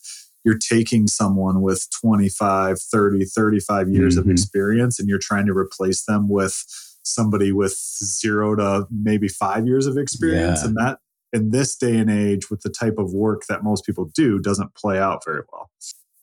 you're 0.46 0.56
taking 0.56 1.08
someone 1.08 1.60
with 1.60 1.88
25, 2.00 2.80
30, 2.80 3.24
35 3.24 3.88
years 3.88 4.14
mm-hmm. 4.14 4.20
of 4.20 4.30
experience 4.30 5.00
and 5.00 5.08
you're 5.08 5.18
trying 5.18 5.44
to 5.44 5.52
replace 5.52 6.04
them 6.04 6.28
with 6.28 6.64
somebody 7.02 7.50
with 7.50 7.76
zero 7.76 8.54
to 8.54 8.86
maybe 8.88 9.26
five 9.26 9.66
years 9.66 9.88
of 9.88 9.98
experience. 9.98 10.60
Yeah. 10.62 10.68
And 10.68 10.76
that 10.76 10.98
in 11.32 11.50
this 11.50 11.74
day 11.74 11.98
and 11.98 12.08
age 12.08 12.48
with 12.48 12.60
the 12.60 12.70
type 12.70 12.94
of 12.96 13.12
work 13.12 13.42
that 13.48 13.64
most 13.64 13.84
people 13.84 14.04
do 14.14 14.38
doesn't 14.38 14.72
play 14.76 15.00
out 15.00 15.24
very 15.24 15.42
well. 15.52 15.68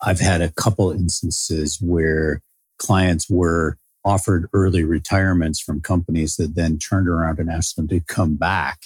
I've 0.02 0.22
had 0.22 0.42
a 0.42 0.52
couple 0.54 0.90
instances 0.92 1.80
where 1.82 2.42
clients 2.80 3.30
were 3.30 3.78
offered 4.06 4.48
early 4.54 4.86
retirements 4.86 5.60
from 5.60 5.82
companies 5.82 6.38
that 6.38 6.56
then 6.56 6.80
turned 6.80 7.10
around 7.10 7.40
and 7.40 7.50
asked 7.50 7.76
them 7.76 7.90
to 7.90 8.00
come 8.00 8.38
back 8.38 8.80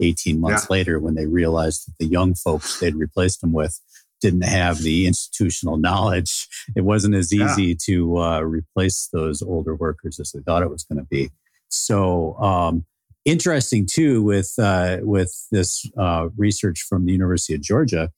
18 0.00 0.38
months 0.38 0.66
yeah. 0.68 0.74
later 0.74 1.00
when 1.00 1.14
they 1.14 1.26
realized 1.26 1.86
that 1.86 1.94
the 1.98 2.06
young 2.06 2.34
folks 2.34 2.78
they'd 2.78 2.94
replaced 2.94 3.40
them 3.40 3.52
with 3.52 3.80
didn't 4.22 4.44
have 4.44 4.78
the 4.78 5.06
institutional 5.06 5.76
knowledge. 5.76 6.48
It 6.74 6.82
wasn't 6.82 7.14
as 7.14 7.32
easy 7.32 7.64
yeah. 7.64 7.74
to 7.86 8.18
uh, 8.18 8.40
replace 8.40 9.08
those 9.12 9.42
older 9.42 9.74
workers 9.74 10.18
as 10.20 10.32
they 10.32 10.40
thought 10.40 10.62
it 10.62 10.70
was 10.70 10.84
going 10.84 10.98
to 10.98 11.06
be. 11.06 11.30
So, 11.68 12.36
um, 12.38 12.86
interesting 13.24 13.86
too 13.86 14.22
with 14.22 14.54
uh, 14.58 14.98
with 15.02 15.46
this 15.50 15.90
uh, 15.98 16.28
research 16.36 16.84
from 16.88 17.06
the 17.06 17.12
University 17.12 17.54
of 17.54 17.60
Georgia 17.60 18.10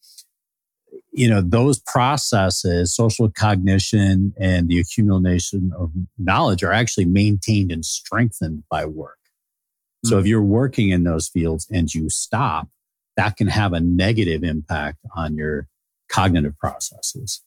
you 1.15 1.29
know 1.31 1.41
those 1.41 1.79
processes 1.79 2.95
social 2.95 3.31
cognition 3.31 4.35
and 4.39 4.69
the 4.69 4.81
accumulation 4.81 5.73
of 5.79 5.93
knowledge 6.19 6.63
are 6.63 6.73
actually 6.73 7.05
maintained 7.05 7.71
and 7.71 7.85
strengthened 7.85 8.65
by 8.69 8.85
work 8.85 9.19
mm-hmm. 9.25 10.09
so 10.09 10.19
if 10.19 10.25
hmm. 10.25 10.29
you're 10.29 10.43
working 10.43 10.91
in 10.91 11.05
those 11.05 11.29
fields 11.29 11.67
and 11.71 11.95
you 11.95 12.11
stop 12.11 12.69
that 13.17 13.37
can 13.37 13.47
have 13.47 13.73
a 13.73 13.81
negative 13.81 14.43
impact 14.43 14.99
on 15.17 15.37
your 15.37 15.69
cognitive 16.09 16.57
processes 16.59 17.43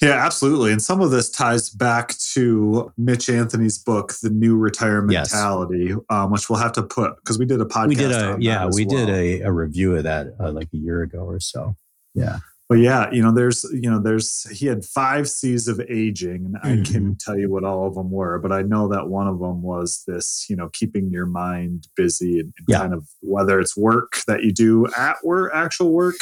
yeah, 0.00 0.24
absolutely. 0.24 0.70
And 0.70 0.80
some 0.80 1.00
of 1.00 1.10
this 1.10 1.28
ties 1.28 1.70
back 1.70 2.16
to 2.34 2.92
Mitch 2.96 3.28
Anthony's 3.28 3.78
book, 3.78 4.14
The 4.22 4.30
New 4.30 4.56
Retirement 4.56 5.12
yes. 5.12 5.32
Mentality, 5.32 5.94
um, 6.08 6.30
which 6.30 6.48
we'll 6.48 6.60
have 6.60 6.72
to 6.72 6.84
put 6.84 7.16
because 7.16 7.38
we 7.38 7.46
did 7.46 7.60
a 7.60 7.64
podcast. 7.64 7.88
We 7.88 7.94
did 7.96 8.12
a 8.12 8.36
yeah, 8.38 8.68
we 8.72 8.86
well. 8.86 9.06
did 9.06 9.10
a, 9.10 9.40
a, 9.42 9.52
review 9.52 9.96
of 9.96 10.04
that 10.04 10.34
uh, 10.38 10.52
like 10.52 10.68
a 10.72 10.76
year 10.76 11.02
ago 11.02 11.20
or 11.20 11.40
so. 11.40 11.76
Yeah. 12.14 12.38
But 12.68 12.76
yeah, 12.76 13.10
you 13.10 13.22
know, 13.22 13.32
there's, 13.32 13.64
you 13.72 13.90
know, 13.90 13.98
there's, 13.98 14.48
he 14.50 14.66
had 14.66 14.84
five 14.84 15.26
C's 15.26 15.68
of 15.68 15.80
aging, 15.88 16.44
and 16.44 16.56
mm-hmm. 16.56 16.80
I 16.80 16.92
can't 16.92 17.18
tell 17.18 17.36
you 17.36 17.50
what 17.50 17.64
all 17.64 17.86
of 17.86 17.94
them 17.94 18.10
were, 18.10 18.38
but 18.38 18.52
I 18.52 18.60
know 18.60 18.88
that 18.88 19.08
one 19.08 19.26
of 19.26 19.40
them 19.40 19.62
was 19.62 20.04
this, 20.06 20.44
you 20.50 20.54
know, 20.54 20.68
keeping 20.74 21.10
your 21.10 21.24
mind 21.24 21.88
busy 21.96 22.40
and, 22.40 22.52
and 22.58 22.66
yeah. 22.68 22.78
kind 22.80 22.92
of 22.92 23.08
whether 23.20 23.58
it's 23.58 23.74
work 23.74 24.18
that 24.26 24.42
you 24.44 24.52
do 24.52 24.86
at 24.98 25.16
work, 25.24 25.50
actual 25.54 25.92
work, 25.92 26.16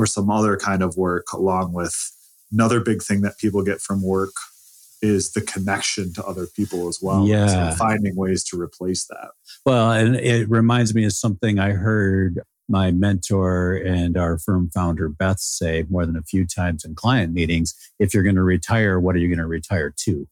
or 0.00 0.06
some 0.06 0.30
other 0.30 0.56
kind 0.56 0.82
of 0.82 0.96
work, 0.96 1.32
along 1.32 1.74
with 1.74 1.94
another 2.50 2.80
big 2.80 3.02
thing 3.02 3.20
that 3.20 3.38
people 3.38 3.62
get 3.62 3.80
from 3.80 4.02
work 4.02 4.32
is 5.02 5.32
the 5.32 5.40
connection 5.42 6.12
to 6.14 6.24
other 6.24 6.46
people 6.46 6.88
as 6.88 7.00
well. 7.02 7.26
Yeah. 7.26 7.70
So 7.70 7.76
finding 7.76 8.16
ways 8.16 8.42
to 8.44 8.60
replace 8.60 9.06
that. 9.06 9.30
Well, 9.66 9.92
and 9.92 10.16
it 10.16 10.48
reminds 10.48 10.94
me 10.94 11.04
of 11.04 11.12
something 11.12 11.58
I 11.58 11.72
heard 11.72 12.40
my 12.68 12.92
mentor 12.92 13.74
and 13.74 14.16
our 14.16 14.38
firm 14.38 14.70
founder, 14.72 15.08
Beth, 15.08 15.40
say 15.40 15.84
more 15.90 16.06
than 16.06 16.16
a 16.16 16.22
few 16.22 16.46
times 16.46 16.84
in 16.84 16.94
client 16.94 17.34
meetings 17.34 17.74
if 17.98 18.14
you're 18.14 18.22
going 18.22 18.36
to 18.36 18.42
retire, 18.42 18.98
what 18.98 19.14
are 19.14 19.18
you 19.18 19.28
going 19.28 19.38
to 19.38 19.46
retire 19.46 19.92
to? 20.04 20.26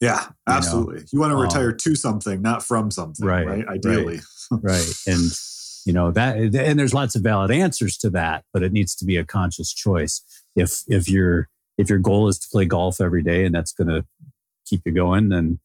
Yeah, 0.00 0.26
absolutely. 0.46 0.94
You, 0.94 1.00
know? 1.00 1.06
you 1.12 1.20
want 1.20 1.30
to 1.30 1.36
um, 1.36 1.42
retire 1.42 1.70
um, 1.70 1.76
to 1.78 1.94
something, 1.94 2.42
not 2.42 2.62
from 2.62 2.90
something, 2.90 3.26
right? 3.26 3.46
right? 3.46 3.68
Ideally. 3.68 4.20
Right. 4.50 4.72
right. 4.72 4.94
And, 5.06 5.30
you 5.84 5.92
know, 5.92 6.10
that, 6.12 6.36
and 6.36 6.78
there's 6.78 6.94
lots 6.94 7.14
of 7.16 7.22
valid 7.22 7.50
answers 7.50 7.96
to 7.98 8.10
that, 8.10 8.44
but 8.52 8.62
it 8.62 8.72
needs 8.72 8.94
to 8.96 9.04
be 9.04 9.16
a 9.16 9.24
conscious 9.24 9.72
choice. 9.72 10.22
If, 10.56 10.82
if 10.88 11.08
your, 11.08 11.48
if 11.78 11.88
your 11.88 11.98
goal 11.98 12.28
is 12.28 12.38
to 12.40 12.48
play 12.50 12.64
golf 12.64 13.00
every 13.00 13.22
day 13.22 13.44
and 13.44 13.54
that's 13.54 13.72
going 13.72 13.88
to 13.88 14.04
keep 14.66 14.82
you 14.84 14.92
going, 14.92 15.28
then 15.28 15.58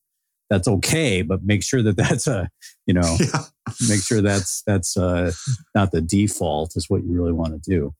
that's 0.50 0.68
okay, 0.68 1.22
but 1.22 1.44
make 1.44 1.64
sure 1.64 1.82
that 1.82 1.98
that's 1.98 2.28
a, 2.28 2.50
you 2.86 2.94
know, 2.94 3.18
yeah. 3.20 3.42
make 3.90 4.04
sure 4.04 4.22
that's 4.22 4.62
that's 4.68 4.96
uh, 4.96 5.32
not 5.74 5.92
the 5.92 6.02
default 6.02 6.76
is 6.76 6.90
what 6.90 7.04
you 7.04 7.12
really 7.12 7.32
want 7.32 7.54
to 7.54 7.70
do. 7.70 7.94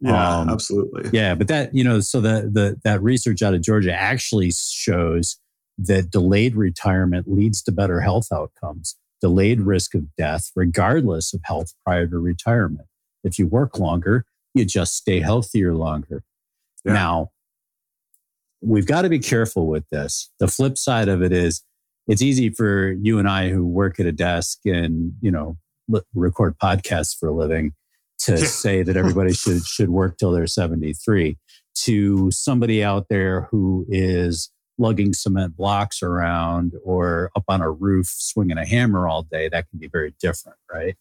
Yeah, 0.00 0.38
um, 0.38 0.48
absolutely. 0.48 1.10
Yeah, 1.12 1.34
but 1.34 1.48
that 1.48 1.74
you 1.74 1.84
know, 1.84 2.00
so 2.00 2.20
the 2.20 2.50
the 2.52 2.76
that 2.84 3.02
research 3.02 3.42
out 3.42 3.54
of 3.54 3.62
Georgia 3.62 3.94
actually 3.94 4.50
shows 4.52 5.38
that 5.78 6.10
delayed 6.10 6.56
retirement 6.56 7.26
leads 7.28 7.62
to 7.62 7.72
better 7.72 8.00
health 8.00 8.28
outcomes, 8.32 8.96
delayed 9.20 9.60
risk 9.60 9.94
of 9.94 10.14
death, 10.16 10.50
regardless 10.54 11.32
of 11.34 11.40
health 11.44 11.72
prior 11.84 12.06
to 12.06 12.18
retirement. 12.18 12.86
If 13.24 13.38
you 13.38 13.46
work 13.46 13.78
longer, 13.78 14.24
you 14.54 14.64
just 14.64 14.94
stay 14.94 15.20
healthier 15.20 15.74
longer. 15.74 16.22
Yeah. 16.84 16.92
Now, 16.92 17.30
we've 18.60 18.86
got 18.86 19.02
to 19.02 19.08
be 19.08 19.18
careful 19.18 19.66
with 19.66 19.84
this. 19.90 20.30
The 20.38 20.48
flip 20.48 20.78
side 20.78 21.08
of 21.08 21.22
it 21.22 21.32
is 21.32 21.62
it's 22.06 22.22
easy 22.22 22.50
for 22.50 22.92
you 22.92 23.18
and 23.18 23.28
I 23.28 23.48
who 23.48 23.66
work 23.66 23.98
at 23.98 24.06
a 24.06 24.12
desk 24.12 24.60
and, 24.64 25.12
you 25.20 25.30
know, 25.30 25.56
record 26.14 26.56
podcasts 26.58 27.16
for 27.18 27.28
a 27.28 27.32
living 27.32 27.72
to 28.18 28.38
say 28.38 28.82
that 28.82 28.96
everybody 28.96 29.32
should 29.32 29.64
should 29.64 29.90
work 29.90 30.16
till 30.18 30.32
they're 30.32 30.46
73 30.46 31.36
to 31.74 32.30
somebody 32.30 32.82
out 32.82 33.06
there 33.08 33.42
who 33.50 33.86
is 33.88 34.50
lugging 34.78 35.12
cement 35.12 35.56
blocks 35.56 36.02
around 36.02 36.72
or 36.84 37.30
up 37.36 37.44
on 37.48 37.60
a 37.62 37.70
roof 37.70 38.06
swinging 38.06 38.58
a 38.58 38.66
hammer 38.66 39.08
all 39.08 39.22
day 39.22 39.48
that 39.48 39.68
can 39.70 39.78
be 39.78 39.88
very 39.88 40.14
different 40.20 40.58
right? 40.72 40.96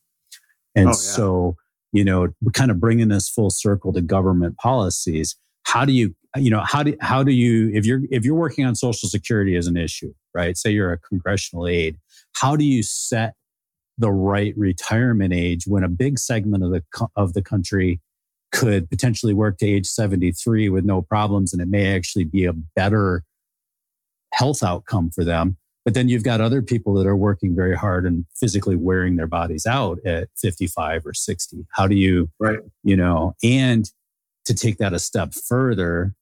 And 0.75 0.87
oh, 0.87 0.89
yeah. 0.89 0.93
so 0.93 1.55
you 1.91 2.03
know 2.03 2.29
kind 2.53 2.71
of 2.71 2.79
bringing 2.79 3.09
this 3.09 3.29
full 3.29 3.49
circle 3.49 3.93
to 3.93 4.01
government 4.01 4.57
policies. 4.57 5.35
How 5.63 5.85
do 5.85 5.93
you 5.93 6.15
you 6.35 6.49
know 6.49 6.61
how 6.61 6.83
do 6.83 6.95
how 7.01 7.23
do 7.23 7.31
you 7.31 7.71
if 7.73 7.85
you're 7.85 8.01
if 8.11 8.25
you're 8.25 8.35
working 8.35 8.65
on 8.65 8.75
social 8.75 9.09
security 9.09 9.55
as 9.55 9.67
an 9.67 9.77
issue 9.77 10.13
right? 10.33 10.57
Say 10.57 10.71
you're 10.71 10.91
a 10.91 10.97
congressional 10.97 11.67
aide 11.67 11.97
how 12.35 12.55
do 12.55 12.63
you 12.63 12.83
set 12.83 13.33
the 13.97 14.11
right 14.11 14.53
retirement 14.57 15.33
age 15.33 15.63
when 15.65 15.83
a 15.83 15.89
big 15.89 16.19
segment 16.19 16.63
of 16.63 16.71
the 16.71 17.07
of 17.15 17.33
the 17.33 17.41
country 17.41 18.01
could 18.51 18.89
potentially 18.89 19.33
work 19.33 19.57
to 19.57 19.65
age 19.65 19.85
73 19.85 20.69
with 20.69 20.85
no 20.85 21.01
problems 21.01 21.53
and 21.53 21.61
it 21.61 21.67
may 21.67 21.95
actually 21.95 22.23
be 22.23 22.45
a 22.45 22.53
better 22.53 23.23
health 24.35 24.63
outcome 24.63 25.09
for 25.09 25.23
them 25.23 25.57
but 25.83 25.93
then 25.93 26.09
you've 26.09 26.23
got 26.23 26.41
other 26.41 26.63
people 26.63 26.95
that 26.95 27.05
are 27.05 27.15
working 27.15 27.55
very 27.55 27.75
hard 27.75 28.05
and 28.07 28.25
physically 28.35 28.75
wearing 28.75 29.17
their 29.17 29.27
bodies 29.27 29.67
out 29.67 29.99
at 30.05 30.27
55 30.37 31.05
or 31.05 31.13
60 31.13 31.65
how 31.71 31.87
do 31.87 31.95
you 31.95 32.29
right 32.39 32.59
you 32.83 32.95
know 32.95 33.35
and 33.43 33.91
to 34.45 34.53
take 34.53 34.77
that 34.77 34.93
a 34.93 34.99
step 34.99 35.33
further 35.33 36.13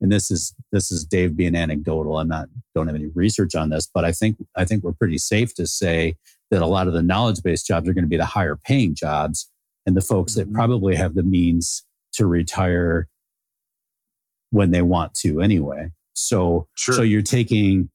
and 0.00 0.10
this 0.10 0.30
is 0.30 0.54
this 0.72 0.90
is 0.90 1.04
Dave 1.04 1.36
being 1.36 1.54
anecdotal. 1.54 2.18
I'm 2.18 2.28
not 2.28 2.48
don't 2.74 2.86
have 2.86 2.96
any 2.96 3.08
research 3.08 3.54
on 3.54 3.70
this, 3.70 3.88
but 3.92 4.04
I 4.04 4.12
think 4.12 4.36
I 4.56 4.64
think 4.64 4.82
we're 4.82 4.92
pretty 4.92 5.18
safe 5.18 5.54
to 5.54 5.66
say 5.66 6.16
that 6.50 6.62
a 6.62 6.66
lot 6.66 6.86
of 6.86 6.94
the 6.94 7.02
knowledge 7.02 7.42
based 7.42 7.66
jobs 7.66 7.88
are 7.88 7.92
going 7.92 8.04
to 8.04 8.08
be 8.08 8.16
the 8.16 8.24
higher 8.24 8.56
paying 8.56 8.94
jobs, 8.94 9.50
and 9.86 9.96
the 9.96 10.00
folks 10.00 10.32
mm-hmm. 10.32 10.52
that 10.52 10.54
probably 10.54 10.96
have 10.96 11.14
the 11.14 11.22
means 11.22 11.84
to 12.14 12.26
retire 12.26 13.08
when 14.50 14.70
they 14.70 14.82
want 14.82 15.14
to 15.14 15.40
anyway. 15.40 15.90
So 16.14 16.66
sure. 16.74 16.94
so 16.94 17.02
you're 17.02 17.22
taking 17.22 17.90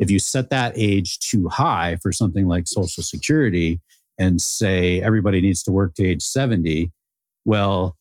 if 0.00 0.10
you 0.10 0.18
set 0.18 0.50
that 0.50 0.72
age 0.76 1.18
too 1.18 1.48
high 1.48 1.96
for 2.02 2.10
something 2.10 2.48
like 2.48 2.66
Social 2.66 3.02
Security 3.02 3.80
and 4.18 4.40
say 4.40 5.00
everybody 5.02 5.40
needs 5.40 5.62
to 5.64 5.72
work 5.72 5.94
to 5.94 6.06
age 6.06 6.22
70, 6.22 6.90
well, 7.44 7.96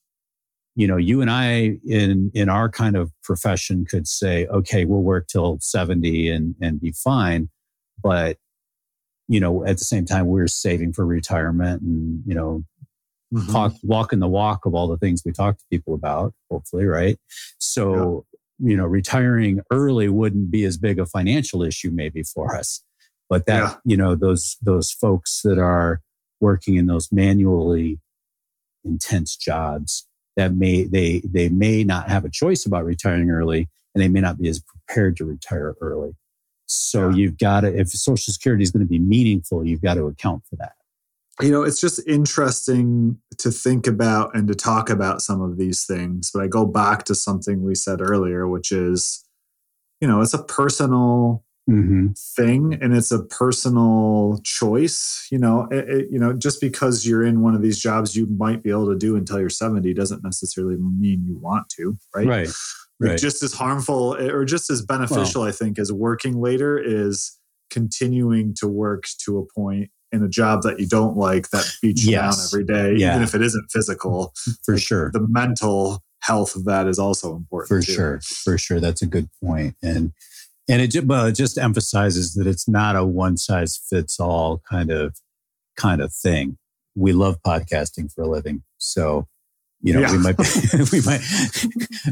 you 0.75 0.87
know, 0.87 0.95
you 0.95 1.21
and 1.21 1.29
I 1.29 1.77
in 1.85 2.31
in 2.33 2.47
our 2.47 2.69
kind 2.69 2.95
of 2.95 3.11
profession 3.21 3.85
could 3.85 4.07
say, 4.07 4.47
okay, 4.47 4.85
we'll 4.85 5.01
work 5.01 5.27
till 5.27 5.57
70 5.59 6.29
and 6.29 6.55
and 6.61 6.79
be 6.79 6.93
fine. 6.93 7.49
But, 8.01 8.37
you 9.27 9.41
know, 9.41 9.65
at 9.65 9.77
the 9.77 9.83
same 9.83 10.05
time, 10.05 10.27
we're 10.27 10.47
saving 10.47 10.93
for 10.93 11.05
retirement 11.05 11.81
and, 11.81 12.23
you 12.25 12.33
know, 12.33 12.63
mm-hmm. 13.33 13.51
talk 13.51 13.73
walking 13.83 14.19
the 14.19 14.27
walk 14.29 14.65
of 14.65 14.73
all 14.73 14.87
the 14.87 14.97
things 14.97 15.21
we 15.25 15.33
talk 15.33 15.57
to 15.57 15.65
people 15.69 15.93
about, 15.93 16.33
hopefully, 16.49 16.85
right? 16.85 17.19
So. 17.57 18.25
You 18.59 18.75
know, 18.75 18.85
retiring 18.85 19.61
early 19.71 20.09
wouldn't 20.09 20.51
be 20.51 20.65
as 20.65 20.77
big 20.77 20.99
a 20.99 21.05
financial 21.05 21.63
issue 21.63 21.91
maybe 21.91 22.23
for 22.23 22.55
us. 22.55 22.83
But 23.29 23.45
that, 23.45 23.61
yeah. 23.61 23.75
you 23.85 23.97
know, 23.97 24.15
those 24.15 24.57
those 24.61 24.91
folks 24.91 25.41
that 25.43 25.57
are 25.57 26.01
working 26.41 26.75
in 26.75 26.87
those 26.87 27.11
manually 27.11 27.99
intense 28.83 29.35
jobs 29.35 30.07
that 30.35 30.53
may 30.53 30.83
they 30.83 31.21
they 31.25 31.49
may 31.49 31.83
not 31.83 32.09
have 32.09 32.25
a 32.25 32.29
choice 32.29 32.65
about 32.65 32.85
retiring 32.85 33.29
early 33.29 33.67
and 33.93 34.01
they 34.01 34.07
may 34.07 34.21
not 34.21 34.37
be 34.37 34.47
as 34.47 34.61
prepared 34.61 35.17
to 35.17 35.25
retire 35.25 35.75
early 35.81 36.15
so 36.65 37.09
yeah. 37.09 37.15
you've 37.17 37.37
got 37.37 37.61
to 37.61 37.77
if 37.77 37.89
social 37.89 38.31
security 38.33 38.63
is 38.63 38.71
going 38.71 38.83
to 38.83 38.89
be 38.89 38.99
meaningful 38.99 39.65
you've 39.65 39.81
got 39.81 39.95
to 39.95 40.05
account 40.05 40.41
for 40.49 40.55
that 40.55 40.73
you 41.41 41.51
know 41.51 41.63
it's 41.63 41.79
just 41.79 42.05
interesting 42.07 43.17
to 43.37 43.51
think 43.51 43.87
about 43.87 44.35
and 44.35 44.47
to 44.47 44.55
talk 44.55 44.89
about 44.89 45.21
some 45.21 45.41
of 45.41 45.57
these 45.57 45.85
things 45.85 46.31
but 46.33 46.43
i 46.43 46.47
go 46.47 46.65
back 46.65 47.03
to 47.03 47.15
something 47.15 47.63
we 47.63 47.75
said 47.75 48.01
earlier 48.01 48.47
which 48.47 48.71
is 48.71 49.25
you 50.01 50.07
know 50.07 50.21
it's 50.21 50.33
a 50.33 50.43
personal 50.43 51.43
mm-hmm. 51.69 52.07
thing 52.35 52.77
and 52.81 52.95
it's 52.95 53.11
a 53.11 53.23
personal 53.25 54.39
choice 54.43 55.27
you 55.31 55.37
know 55.37 55.67
it, 55.71 55.89
it, 55.89 56.07
you 56.11 56.19
know 56.19 56.33
just 56.33 56.59
because 56.59 57.05
you're 57.05 57.25
in 57.25 57.41
one 57.41 57.55
of 57.55 57.61
these 57.61 57.79
jobs 57.79 58.15
you 58.15 58.25
might 58.27 58.63
be 58.63 58.69
able 58.69 58.89
to 58.89 58.97
do 58.97 59.15
until 59.15 59.39
you're 59.39 59.49
70 59.49 59.93
doesn't 59.93 60.23
necessarily 60.23 60.77
mean 60.77 61.23
you 61.25 61.37
want 61.37 61.69
to 61.69 61.97
right 62.15 62.27
right 62.27 62.49
Right. 63.01 63.17
just 63.17 63.41
as 63.43 63.53
harmful 63.53 64.17
or 64.19 64.43
just 64.43 64.69
as 64.69 64.81
beneficial, 64.81 65.43
well, 65.43 65.47
I 65.49 65.53
think, 65.53 65.79
as 65.79 65.89
working 65.89 66.41
later 66.41 66.77
is 66.77 67.39
continuing 67.69 68.53
to 68.55 68.67
work 68.67 69.05
to 69.23 69.37
a 69.37 69.45
point 69.57 69.89
in 70.11 70.23
a 70.23 70.29
job 70.29 70.63
that 70.63 70.79
you 70.79 70.87
don't 70.87 71.15
like 71.15 71.49
that 71.49 71.65
beats 71.81 72.03
you 72.03 72.11
yes. 72.11 72.37
down 72.37 72.45
every 72.47 72.65
day, 72.65 72.99
yeah. 72.99 73.11
even 73.11 73.23
if 73.23 73.35
it 73.35 73.41
isn't 73.41 73.69
physical. 73.71 74.33
For 74.63 74.73
like 74.73 74.81
sure. 74.81 75.11
The 75.11 75.25
mental 75.27 76.03
health 76.21 76.55
of 76.55 76.65
that 76.65 76.87
is 76.87 76.99
also 76.99 77.35
important. 77.35 77.67
For 77.67 77.85
too. 77.85 77.93
sure. 77.93 78.21
For 78.21 78.57
sure. 78.57 78.79
That's 78.79 79.01
a 79.01 79.07
good 79.07 79.29
point. 79.43 79.75
And 79.81 80.13
and 80.69 80.81
it, 80.83 81.05
well, 81.05 81.25
it 81.25 81.31
just 81.33 81.57
emphasizes 81.57 82.35
that 82.35 82.45
it's 82.45 82.67
not 82.67 82.95
a 82.95 83.03
one 83.03 83.37
size 83.37 83.79
fits 83.89 84.19
all 84.19 84.61
kind 84.69 84.91
of 84.91 85.17
kind 85.75 86.01
of 86.01 86.13
thing. 86.13 86.57
We 86.95 87.13
love 87.13 87.37
podcasting 87.45 88.13
for 88.13 88.21
a 88.23 88.27
living. 88.27 88.63
So, 88.77 89.27
you 89.81 89.93
know, 89.93 90.01
yeah. 90.01 90.11
we 90.11 90.17
might 90.19 90.37
be, 90.37 90.43
we 90.91 91.01
might 91.01 91.21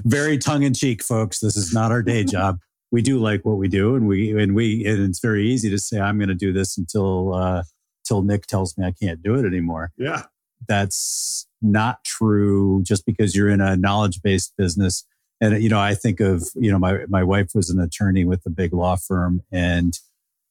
very 0.06 0.38
tongue 0.38 0.64
in 0.64 0.74
cheek, 0.74 1.04
folks. 1.04 1.40
This 1.40 1.56
is 1.56 1.74
not 1.74 1.92
our 1.92 2.02
day 2.02 2.24
job. 2.24 2.58
We 2.90 3.02
do 3.02 3.20
like 3.20 3.44
what 3.44 3.58
we 3.58 3.68
do, 3.68 3.96
and 3.96 4.08
we 4.08 4.32
and 4.42 4.56
we 4.56 4.86
and 4.86 5.04
it's 5.04 5.20
very 5.20 5.48
easy 5.48 5.70
to 5.70 5.78
say 5.78 6.00
I'm 6.00 6.18
going 6.18 6.30
to 6.30 6.36
do 6.36 6.54
this 6.54 6.78
until 6.78 7.34
uh, 7.34 7.64
until 8.10 8.24
Nick 8.24 8.46
tells 8.46 8.78
me 8.78 8.86
I 8.86 8.92
can't 8.92 9.22
do 9.22 9.36
it 9.36 9.46
anymore. 9.46 9.92
Yeah, 9.98 10.24
that's 10.68 11.48
not 11.62 12.04
true. 12.04 12.84
Just 12.84 13.06
because 13.06 13.36
you're 13.36 13.50
in 13.50 13.62
a 13.62 13.76
knowledge 13.76 14.22
based 14.22 14.54
business 14.58 15.06
and 15.42 15.62
you 15.62 15.70
know 15.70 15.80
i 15.80 15.94
think 15.94 16.20
of 16.20 16.50
you 16.56 16.72
know 16.72 16.80
my 16.80 17.06
my 17.08 17.24
wife 17.24 17.52
was 17.54 17.70
an 17.70 17.80
attorney 17.80 18.26
with 18.26 18.46
a 18.46 18.50
big 18.50 18.74
law 18.74 18.96
firm 18.96 19.42
and 19.52 20.00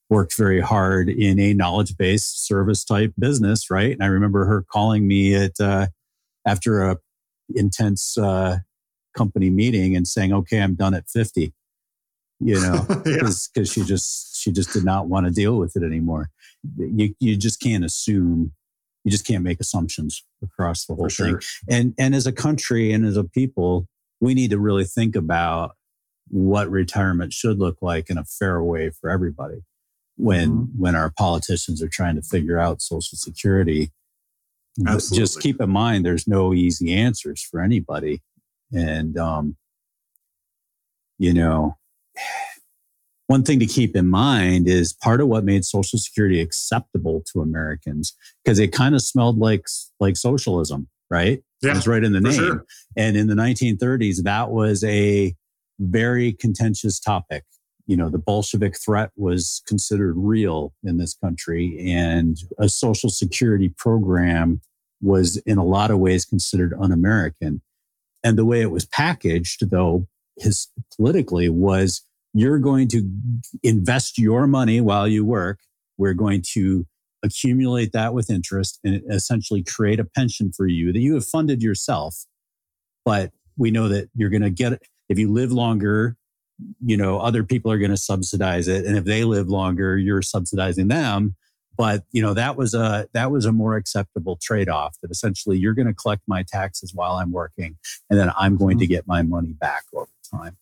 worked 0.09 0.35
very 0.37 0.61
hard 0.61 1.09
in 1.09 1.39
a 1.39 1.53
knowledge 1.53 1.97
based 1.97 2.45
service 2.45 2.83
type 2.83 3.13
business 3.19 3.69
right 3.69 3.91
and 3.91 4.03
i 4.03 4.07
remember 4.07 4.45
her 4.45 4.63
calling 4.71 5.07
me 5.07 5.35
at 5.35 5.59
uh, 5.59 5.87
after 6.45 6.83
a 6.83 6.97
intense 7.55 8.17
uh, 8.17 8.57
company 9.15 9.49
meeting 9.49 9.95
and 9.95 10.07
saying 10.07 10.33
okay 10.33 10.61
i'm 10.61 10.75
done 10.75 10.93
at 10.93 11.09
50 11.09 11.53
you 12.39 12.59
know 12.59 12.85
because 13.03 13.49
yeah. 13.55 13.63
she 13.63 13.83
just 13.83 14.37
she 14.37 14.51
just 14.51 14.71
did 14.71 14.83
not 14.83 15.07
want 15.07 15.25
to 15.25 15.31
deal 15.31 15.57
with 15.57 15.75
it 15.75 15.83
anymore 15.83 16.29
you 16.77 17.13
you 17.19 17.35
just 17.35 17.59
can't 17.59 17.83
assume 17.83 18.51
you 19.03 19.11
just 19.11 19.25
can't 19.25 19.43
make 19.43 19.59
assumptions 19.59 20.23
across 20.43 20.85
the 20.85 20.93
whole 20.93 21.09
For 21.09 21.23
thing 21.23 21.39
sure. 21.39 21.41
and 21.69 21.93
and 21.97 22.13
as 22.13 22.27
a 22.27 22.31
country 22.31 22.91
and 22.91 23.05
as 23.05 23.17
a 23.17 23.23
people 23.23 23.87
we 24.19 24.33
need 24.33 24.51
to 24.51 24.59
really 24.59 24.85
think 24.85 25.15
about 25.15 25.75
what 26.29 26.69
retirement 26.69 27.33
should 27.33 27.57
look 27.57 27.77
like 27.81 28.09
in 28.09 28.17
a 28.17 28.25
fair 28.25 28.61
way 28.61 28.89
for 28.89 29.09
everybody 29.09 29.63
when 30.17 30.49
mm-hmm. 30.49 30.81
when 30.81 30.95
our 30.95 31.11
politicians 31.17 31.81
are 31.81 31.89
trying 31.89 32.15
to 32.15 32.21
figure 32.21 32.59
out 32.59 32.81
social 32.81 33.17
security 33.17 33.91
Absolutely. 34.85 35.23
just 35.23 35.41
keep 35.41 35.59
in 35.59 35.71
mind 35.71 36.05
there's 36.05 36.27
no 36.27 36.53
easy 36.53 36.93
answers 36.93 37.41
for 37.41 37.61
anybody 37.61 38.21
and 38.71 39.17
um 39.17 39.55
you 41.17 41.33
know 41.33 41.77
one 43.27 43.43
thing 43.43 43.59
to 43.59 43.65
keep 43.65 43.95
in 43.95 44.07
mind 44.07 44.67
is 44.67 44.93
part 44.93 45.19
of 45.19 45.27
what 45.27 45.43
made 45.43 45.65
social 45.65 45.99
security 45.99 46.39
acceptable 46.39 47.23
to 47.31 47.41
americans 47.41 48.15
because 48.43 48.59
it 48.59 48.71
kind 48.71 48.95
of 48.95 49.01
smelled 49.01 49.37
like 49.37 49.65
like 49.99 50.15
socialism 50.15 50.87
right 51.09 51.43
yeah, 51.61 51.75
it's 51.75 51.87
right 51.87 52.03
in 52.03 52.13
the 52.13 52.21
name. 52.21 52.33
Sure. 52.33 52.65
And 52.95 53.17
in 53.17 53.27
the 53.27 53.35
1930s, 53.35 54.23
that 54.23 54.51
was 54.51 54.83
a 54.83 55.35
very 55.79 56.33
contentious 56.33 56.99
topic. 56.99 57.43
You 57.87 57.97
know, 57.97 58.09
the 58.09 58.19
Bolshevik 58.19 58.77
threat 58.77 59.11
was 59.15 59.61
considered 59.65 60.15
real 60.17 60.73
in 60.83 60.97
this 60.97 61.15
country, 61.15 61.77
and 61.79 62.37
a 62.59 62.69
social 62.69 63.09
security 63.09 63.69
program 63.77 64.61
was 65.01 65.37
in 65.37 65.57
a 65.57 65.63
lot 65.63 65.89
of 65.89 65.99
ways 65.99 66.25
considered 66.25 66.73
un 66.79 66.91
American. 66.91 67.61
And 68.23 68.37
the 68.37 68.45
way 68.45 68.61
it 68.61 68.71
was 68.71 68.85
packaged, 68.85 69.69
though, 69.69 70.07
his 70.37 70.67
politically 70.95 71.49
was 71.49 72.03
you're 72.33 72.59
going 72.59 72.87
to 72.89 73.09
invest 73.63 74.17
your 74.17 74.47
money 74.47 74.81
while 74.81 75.07
you 75.07 75.25
work. 75.25 75.59
We're 75.97 76.13
going 76.13 76.43
to 76.53 76.85
accumulate 77.23 77.91
that 77.93 78.13
with 78.13 78.29
interest 78.29 78.79
and 78.83 79.01
essentially 79.09 79.63
create 79.63 79.99
a 79.99 80.05
pension 80.05 80.51
for 80.55 80.67
you 80.67 80.93
that 80.93 80.99
you 80.99 81.15
have 81.15 81.25
funded 81.25 81.61
yourself. 81.61 82.25
But 83.05 83.31
we 83.57 83.71
know 83.71 83.87
that 83.87 84.09
you're 84.15 84.29
going 84.29 84.43
to 84.43 84.49
get 84.49 84.73
it. 84.73 84.83
If 85.09 85.17
you 85.17 85.31
live 85.31 85.51
longer, 85.51 86.15
you 86.83 86.97
know, 86.97 87.19
other 87.19 87.43
people 87.43 87.71
are 87.71 87.77
going 87.77 87.91
to 87.91 87.97
subsidize 87.97 88.67
it. 88.67 88.85
And 88.85 88.97
if 88.97 89.05
they 89.05 89.23
live 89.23 89.47
longer, 89.47 89.97
you're 89.97 90.21
subsidizing 90.21 90.89
them. 90.89 91.35
But, 91.77 92.03
you 92.11 92.21
know, 92.23 92.33
that 92.33 92.57
was 92.57 92.73
a, 92.73 93.07
that 93.13 93.31
was 93.31 93.45
a 93.45 93.51
more 93.51 93.75
acceptable 93.75 94.37
trade 94.41 94.67
off 94.67 94.97
that 95.01 95.11
essentially 95.11 95.57
you're 95.57 95.75
going 95.75 95.87
to 95.87 95.93
collect 95.93 96.23
my 96.27 96.43
taxes 96.43 96.91
while 96.93 97.13
I'm 97.13 97.31
working 97.31 97.77
and 98.09 98.19
then 98.19 98.31
I'm 98.37 98.57
going 98.57 98.79
to 98.79 98.85
mm-hmm. 98.85 98.93
get 98.93 99.07
my 99.07 99.21
money 99.21 99.53
back 99.53 99.83
over 99.93 100.09
time 100.31 100.57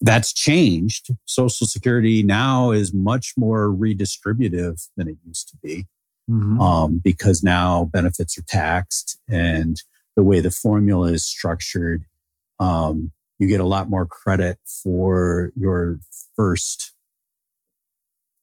that's 0.00 0.32
changed. 0.32 1.10
Social 1.26 1.66
Security 1.66 2.22
now 2.22 2.70
is 2.70 2.94
much 2.94 3.34
more 3.36 3.68
redistributive 3.68 4.88
than 4.96 5.08
it 5.08 5.16
used 5.26 5.48
to 5.48 5.56
be 5.62 5.86
mm-hmm. 6.30 6.60
um, 6.60 7.00
because 7.02 7.42
now 7.42 7.84
benefits 7.92 8.38
are 8.38 8.44
taxed 8.48 9.18
and 9.28 9.82
the 10.16 10.22
way 10.24 10.40
the 10.40 10.50
formula 10.50 11.12
is 11.12 11.24
structured, 11.24 12.04
um, 12.58 13.12
you 13.38 13.46
get 13.46 13.60
a 13.60 13.66
lot 13.66 13.88
more 13.88 14.06
credit 14.06 14.58
for 14.82 15.52
your 15.56 15.98
first. 16.36 16.92